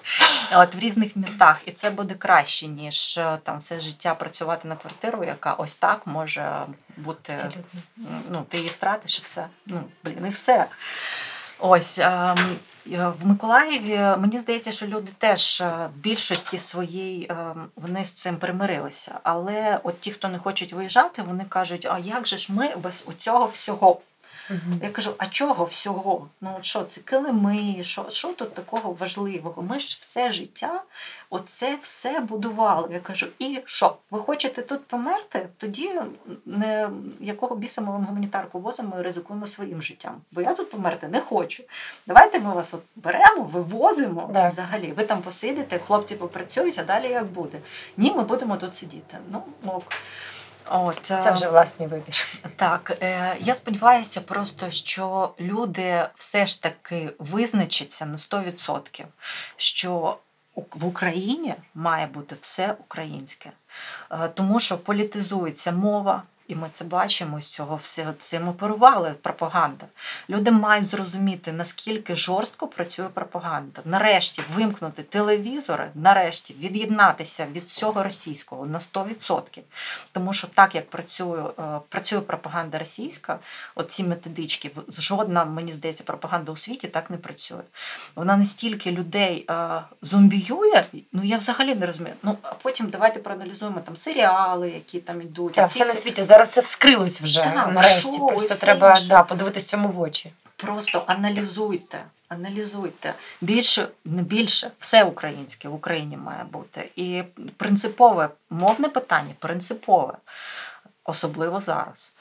[0.53, 1.61] От в різних містах.
[1.65, 6.01] І це буде краще, ніж е, там все життя працювати на квартиру, яка ось так
[6.05, 6.51] може
[6.97, 7.33] бути.
[7.33, 7.79] Абсолютно.
[8.29, 9.47] Ну, ти її втратиш і все.
[9.65, 10.65] Ну, блін, і все.
[11.59, 11.99] Ось.
[11.99, 12.57] Ем,
[12.95, 18.37] в Миколаєві мені здається, що люди теж е, в більшості своїй е, вони з цим
[18.37, 19.19] примирилися.
[19.23, 23.05] Але от ті, хто не хочуть виїжджати, вони кажуть: а як же ж ми без
[23.19, 24.01] цього всього?
[24.49, 24.59] Угу.
[24.83, 26.27] Я кажу, а чого всього?
[26.41, 27.77] Ну от що це килими?
[27.81, 29.61] Що що тут такого важливого?
[29.61, 30.83] Ми ж все життя
[31.29, 32.89] оце все будували.
[32.93, 33.95] Я кажу, і що?
[34.11, 35.47] Ви хочете тут померти?
[35.57, 35.91] Тоді
[36.45, 36.89] не
[37.19, 40.15] якого біса ми вам гуманітарку возимо і ризикуємо своїм життям.
[40.31, 41.63] Бо я тут померти не хочу.
[42.07, 44.47] Давайте ми вас от беремо, вивозимо да.
[44.47, 44.93] взагалі.
[44.97, 47.57] Ви там посидите, хлопці попрацюють, а далі як буде.
[47.97, 49.17] Ні, ми будемо тут сидіти.
[49.31, 49.83] Ну ок.
[50.69, 52.25] От, Це вже власний вибір.
[52.55, 59.03] Так, е, я сподіваюся, просто що люди все ж таки визначаться на 100%,
[59.57, 60.17] що
[60.55, 63.51] в Україні має бути все українське,
[64.11, 66.23] е, тому що політизується мова.
[66.47, 69.85] І ми це бачимо з цього все цим оперували пропаганда.
[70.29, 73.81] Люди мають зрозуміти, наскільки жорстко працює пропаганда.
[73.85, 79.59] Нарешті вимкнути телевізори, нарешті від'єднатися від цього російського на 100%.
[80.11, 83.39] Тому що так як працює е, працює пропаганда російська,
[83.75, 87.61] оці методички, жодна, мені здається, пропаганда у світі так не працює.
[88.15, 92.15] Вона настільки людей е, зомбіює, ну я взагалі не розумію.
[92.23, 95.53] Ну а потім давайте проаналізуємо там серіали, які там йдуть.
[95.53, 98.17] Так, все на світі зараз це вскрилось вже так, нарешті.
[98.17, 100.33] Шо, Просто треба да, подивитись цьому в очі.
[100.55, 103.13] Просто аналізуйте, аналізуйте.
[103.41, 106.91] Більше, не більше, все українське в Україні має бути.
[106.95, 107.23] І
[107.57, 110.13] принципове мовне питання, принципове,
[111.03, 112.13] особливо зараз.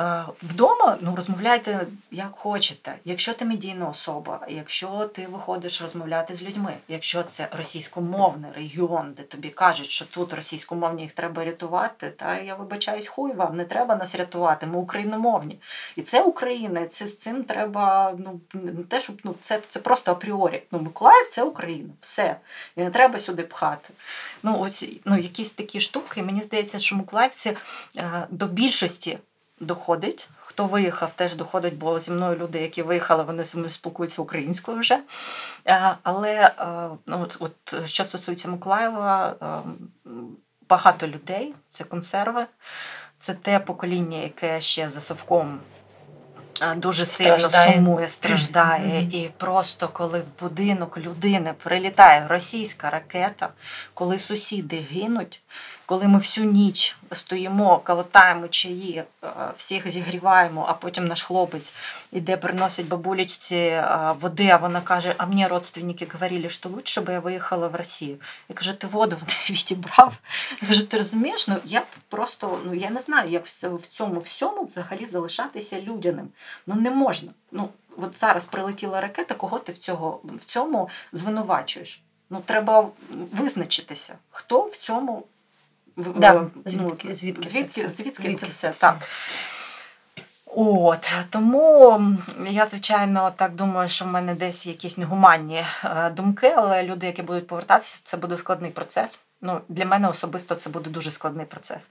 [0.00, 2.94] Е, вдома ну розмовляйте як хочете.
[3.04, 9.22] Якщо ти медійна особа, якщо ти виходиш розмовляти з людьми, якщо це російськомовний регіон, де
[9.22, 13.96] тобі кажуть, що тут російськомовні їх треба рятувати, та я вибачаюсь, хуй вам не треба
[13.96, 14.66] нас рятувати.
[14.66, 15.58] Ми україномовні,
[15.96, 16.86] і це Україна.
[16.86, 18.14] Це з цим треба.
[18.18, 20.62] Ну не те, щоб ну це це просто апріорі.
[20.70, 22.36] Ну Миколаїв це Україна, все
[22.76, 23.94] і не треба сюди пхати.
[24.42, 26.22] Ну ось ну якісь такі штуки.
[26.22, 27.56] Мені здається, що Миколаївці
[27.96, 29.18] е, до більшості
[29.60, 30.28] доходить.
[30.40, 34.78] Хто виїхав, теж доходить, бо зі мною люди, які виїхали, вони зі мною спілкуються українською
[34.78, 35.00] вже.
[35.66, 39.46] Е, але е, ну, от, от що стосується Миколаєва, е,
[40.68, 42.46] багато людей це консерви,
[43.18, 45.60] це те покоління, яке ще за совком.
[46.76, 47.74] Дуже сильно страждає.
[47.74, 49.14] сумує, страждає, mm-hmm.
[49.14, 53.48] і просто коли в будинок людини прилітає російська ракета,
[53.94, 55.42] коли сусіди гинуть,
[55.90, 61.74] коли ми всю ніч стоїмо, калатаємо чаї, е, всіх зігріваємо, а потім наш хлопець
[62.12, 67.12] іде, приносить бабулечці е, води, а вона каже: А мені родственники говорили, що лучше би
[67.12, 68.16] я виїхала в Росію.
[68.48, 69.16] Я кажу, ти воду
[69.50, 70.18] відібрав.
[70.62, 71.48] Я кажу, ти розумієш?
[71.48, 76.28] Ну я просто ну я не знаю, як в цьому всьому взагалі залишатися людяним.
[76.66, 77.32] Ну не можна.
[77.52, 82.02] Ну от зараз прилетіла ракета, кого ти в цього в цьому звинувачуєш?
[82.30, 82.88] Ну треба
[83.32, 85.24] визначитися, хто в цьому.
[86.16, 87.88] Да, ну, звідки, звідки, звідки, це все?
[87.88, 88.70] звідки, звідки це все?
[88.70, 88.86] все?
[88.86, 88.98] Так.
[90.54, 92.00] От тому
[92.50, 97.22] я звичайно так думаю, що в мене десь якісь негуманні е, думки, але люди, які
[97.22, 99.22] будуть повертатися, це буде складний процес.
[99.42, 101.90] Ну для мене особисто це буде дуже складний процес,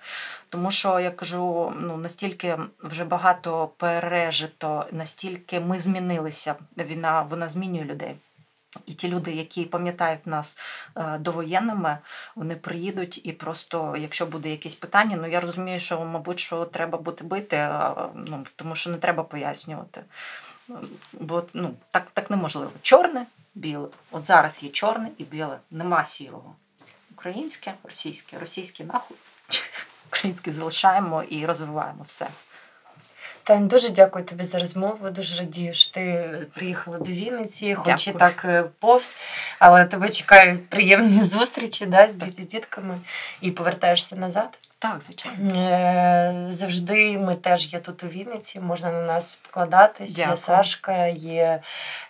[0.50, 6.56] тому що я кажу: ну настільки вже багато пережито, настільки ми змінилися.
[6.78, 8.16] Війна вона змінює людей.
[8.86, 10.60] І ті люди, які пам'ятають нас
[10.96, 11.98] е, довоєнними,
[12.36, 16.98] вони приїдуть і просто, якщо буде якесь питання, ну я розумію, що, мабуть, що треба
[16.98, 17.70] бути бити,
[18.16, 20.04] ну, тому що не треба пояснювати.
[21.14, 22.72] Бо ну, так так неможливо.
[22.82, 23.88] Чорне, біле.
[24.12, 26.56] От зараз є чорне і біле, нема сірого.
[27.12, 29.18] Українське, російське, російське нахуй.
[30.08, 32.30] Українське залишаємо і розвиваємо все.
[33.50, 35.10] Тань, дуже дякую тобі за розмову.
[35.10, 39.18] Дуже радію, що ти приїхала до Вінниці, хоч і так е, повз,
[39.60, 43.00] але тебе чекають приємні зустрічі да, з дітками
[43.42, 44.69] і повертаєшся назад.
[44.82, 45.60] Так, звичайно.
[45.60, 50.16] Е, завжди ми теж є тут у Вінниці, можна на нас покладатись.
[50.16, 50.34] Дякую.
[50.34, 51.62] Є Сашка, є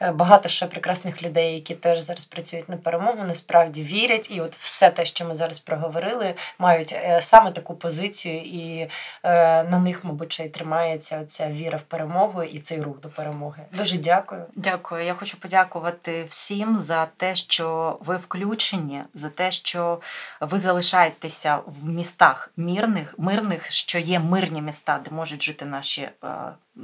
[0.02, 4.32] е, багато ще прекрасних людей, які теж зараз працюють на перемогу, насправді вірять.
[4.32, 8.90] І от все те, що ми зараз проговорили, мають е, саме таку позицію, і
[9.24, 13.64] на них, мабуть, ще й тримається оця віра в перемогу і цей рух до перемоги.
[13.72, 14.46] Дуже дякую.
[14.56, 15.06] Дякую.
[15.06, 20.02] Я хочу подякувати всім за те, що ви включені, за те, що
[20.42, 26.12] ви залишаєтеся в містах мирних, мирних, що є мирні міста, де можуть жити наші е,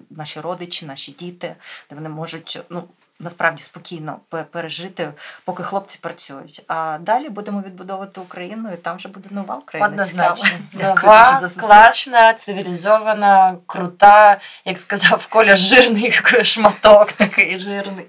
[0.10, 1.56] наші родичі, наші діти,
[1.90, 2.84] де вони можуть ну,
[3.20, 4.20] насправді спокійно
[4.52, 5.12] пережити,
[5.46, 6.64] поки хлопці працюють.
[6.68, 9.88] А далі будемо відбудовувати Україну, і там вже буде нова Україна.
[9.88, 10.50] Однозначно.
[10.74, 10.96] Нова,
[11.60, 16.12] класна, цивілізована, крута, як сказав Коля, жирний
[16.44, 18.06] шматок такий жирний.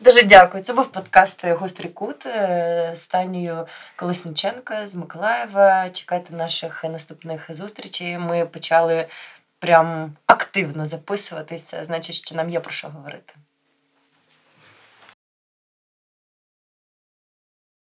[0.00, 0.62] Дуже дякую.
[0.62, 5.90] Це був подкаст Гострий кут е, з Танею Колесніченко з Миколаєва.
[5.90, 8.18] Чекайте наших наступних зустрічей.
[8.18, 9.06] Ми почали
[9.58, 11.62] прям активно записуватись.
[11.62, 13.34] Це значить, що нам є про що говорити.